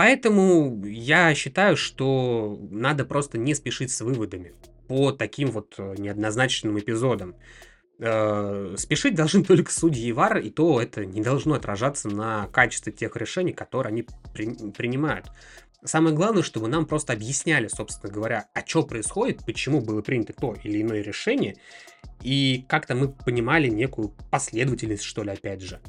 Поэтому 0.00 0.82
я 0.86 1.34
считаю, 1.34 1.76
что 1.76 2.58
надо 2.70 3.04
просто 3.04 3.36
не 3.36 3.54
спешить 3.54 3.90
с 3.90 4.00
выводами 4.00 4.54
по 4.88 5.12
таким 5.12 5.50
вот 5.50 5.74
э, 5.76 5.94
неоднозначным 5.98 6.78
эпизодам. 6.78 7.36
Э, 8.02 8.74
спешить 8.78 9.14
должны 9.14 9.44
только 9.44 9.70
судьи 9.70 10.08
и 10.08 10.12
ВАР, 10.12 10.38
и 10.38 10.50
то 10.50 10.80
это 10.80 11.04
не 11.04 11.20
должно 11.20 11.54
отражаться 11.54 12.08
на 12.08 12.48
качестве 12.48 12.92
тех 12.92 13.14
решений, 13.16 13.52
которые 13.52 13.90
они 13.90 14.06
при, 14.32 14.70
принимают. 14.70 15.26
Самое 15.84 16.14
главное, 16.14 16.42
чтобы 16.42 16.68
нам 16.68 16.86
просто 16.86 17.12
объясняли, 17.12 17.68
собственно 17.68 18.12
говоря, 18.12 18.48
а 18.54 18.66
что 18.66 18.82
происходит, 18.82 19.44
почему 19.46 19.80
было 19.80 20.02
принято 20.02 20.34
то 20.34 20.54
или 20.62 20.82
иное 20.82 21.00
решение, 21.02 21.56
и 22.22 22.64
как-то 22.68 22.94
мы 22.94 23.08
понимали 23.08 23.68
некую 23.68 24.14
последовательность, 24.30 25.02
что 25.02 25.22
ли, 25.22 25.30
опять 25.30 25.62
же. 25.62 25.80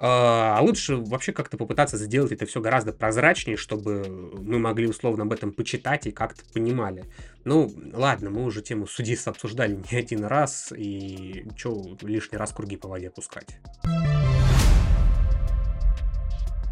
А 0.00 0.60
лучше 0.62 0.96
вообще 0.96 1.32
как-то 1.32 1.56
попытаться 1.56 1.96
сделать 1.96 2.30
это 2.30 2.46
все 2.46 2.60
гораздо 2.60 2.92
прозрачнее, 2.92 3.56
чтобы 3.56 4.04
мы 4.08 4.60
могли 4.60 4.86
условно 4.86 5.24
об 5.24 5.32
этом 5.32 5.52
почитать 5.52 6.06
и 6.06 6.12
как-то 6.12 6.42
понимали. 6.52 7.04
Ну, 7.44 7.72
ладно, 7.92 8.30
мы 8.30 8.44
уже 8.44 8.62
тему 8.62 8.86
судейства 8.86 9.32
обсуждали 9.32 9.74
не 9.90 9.98
один 9.98 10.24
раз, 10.24 10.72
и 10.76 11.46
что 11.56 11.96
лишний 12.02 12.38
раз 12.38 12.52
круги 12.52 12.76
по 12.76 12.88
воде 12.88 13.10
пускать. 13.10 13.58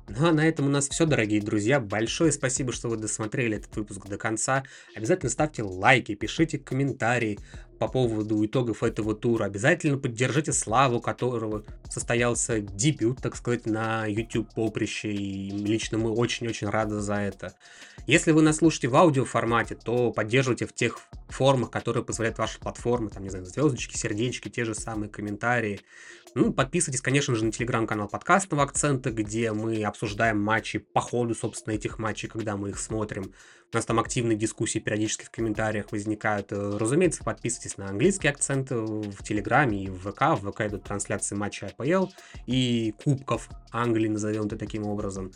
Ну 0.08 0.28
а 0.28 0.32
на 0.32 0.46
этом 0.46 0.66
у 0.66 0.70
нас 0.70 0.88
все, 0.88 1.04
дорогие 1.04 1.42
друзья. 1.42 1.80
Большое 1.80 2.30
спасибо, 2.30 2.72
что 2.72 2.88
вы 2.88 2.96
досмотрели 2.96 3.56
этот 3.56 3.74
выпуск 3.76 4.06
до 4.06 4.16
конца. 4.16 4.62
Обязательно 4.94 5.30
ставьте 5.30 5.62
лайки, 5.62 6.14
пишите 6.14 6.58
комментарии 6.58 7.38
по 7.78 7.88
поводу 7.88 8.44
итогов 8.44 8.82
этого 8.82 9.14
тура. 9.14 9.44
Обязательно 9.44 9.98
поддержите 9.98 10.52
Славу, 10.52 11.00
которого 11.00 11.64
состоялся 11.88 12.60
дебют, 12.60 13.18
так 13.22 13.36
сказать, 13.36 13.66
на 13.66 14.06
YouTube 14.06 14.52
поприще. 14.54 15.12
И 15.12 15.50
лично 15.50 15.98
мы 15.98 16.10
очень-очень 16.10 16.68
рады 16.68 17.00
за 17.00 17.14
это. 17.14 17.54
Если 18.06 18.32
вы 18.32 18.42
нас 18.42 18.56
слушаете 18.56 18.88
в 18.88 18.96
аудиоформате, 18.96 19.74
то 19.74 20.12
поддерживайте 20.12 20.66
в 20.66 20.72
тех 20.72 20.98
формах, 21.28 21.70
которые 21.70 22.04
позволяют 22.04 22.38
ваши 22.38 22.58
платформы. 22.60 23.10
Там, 23.10 23.22
не 23.22 23.30
знаю, 23.30 23.46
звездочки, 23.46 23.96
сердечки, 23.96 24.48
те 24.48 24.64
же 24.64 24.74
самые 24.74 25.08
комментарии. 25.08 25.80
Ну, 26.34 26.52
подписывайтесь, 26.52 27.00
конечно 27.00 27.34
же, 27.34 27.46
на 27.46 27.50
телеграм-канал 27.50 28.08
подкастного 28.08 28.62
акцента, 28.62 29.10
где 29.10 29.52
мы 29.52 29.82
обсуждаем 29.82 30.38
матчи 30.38 30.78
по 30.78 31.00
ходу, 31.00 31.34
собственно, 31.34 31.74
этих 31.74 31.98
матчей, 31.98 32.28
когда 32.28 32.58
мы 32.58 32.68
их 32.68 32.78
смотрим. 32.78 33.32
У 33.72 33.76
нас 33.76 33.84
там 33.84 33.98
активные 33.98 34.36
дискуссии 34.36 34.78
периодически 34.78 35.24
в 35.24 35.30
комментариях 35.30 35.90
возникают. 35.90 36.52
Э, 36.52 36.76
разумеется, 36.78 37.24
подписывайтесь 37.24 37.76
на 37.78 37.88
английский 37.88 38.28
акцент 38.28 38.70
в 38.70 39.22
Телеграме 39.24 39.84
и 39.84 39.88
в 39.88 40.10
ВК. 40.10 40.40
В 40.40 40.50
ВК 40.50 40.62
идут 40.62 40.84
трансляции 40.84 41.34
матча 41.34 41.66
АПЛ 41.66 42.06
и 42.46 42.94
Кубков 43.02 43.48
Англии, 43.72 44.08
назовем 44.08 44.46
это 44.46 44.56
таким 44.56 44.86
образом. 44.86 45.32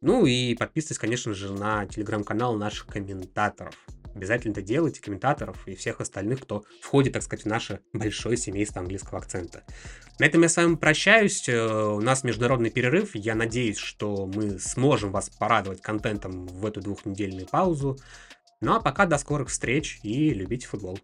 Ну 0.00 0.24
и 0.26 0.54
подписывайтесь, 0.54 0.98
конечно 0.98 1.34
же, 1.34 1.52
на 1.52 1.86
телеграм-канал 1.86 2.56
наших 2.56 2.86
комментаторов. 2.86 3.74
Обязательно 4.14 4.52
это 4.52 4.62
делайте, 4.62 5.00
комментаторов 5.00 5.66
и 5.66 5.74
всех 5.74 6.00
остальных, 6.00 6.42
кто 6.42 6.64
входит, 6.80 7.14
так 7.14 7.22
сказать, 7.22 7.44
в 7.44 7.48
наше 7.48 7.80
большое 7.92 8.36
семейство 8.36 8.80
английского 8.80 9.18
акцента. 9.18 9.64
На 10.18 10.26
этом 10.26 10.42
я 10.42 10.48
с 10.48 10.56
вами 10.56 10.76
прощаюсь. 10.76 11.48
Э, 11.48 11.94
у 11.96 12.00
нас 12.00 12.22
международный 12.22 12.70
перерыв. 12.70 13.14
Я 13.14 13.34
надеюсь, 13.34 13.78
что 13.78 14.26
мы 14.26 14.58
сможем 14.60 15.10
вас 15.10 15.30
порадовать 15.30 15.82
контентом 15.82 16.46
в 16.46 16.64
эту 16.64 16.80
двухнедельную 16.80 17.46
паузу. 17.46 17.98
Ну 18.60 18.74
а 18.74 18.80
пока 18.80 19.06
до 19.06 19.18
скорых 19.18 19.48
встреч 19.48 19.98
и 20.02 20.30
любите 20.30 20.66
футбол. 20.68 20.98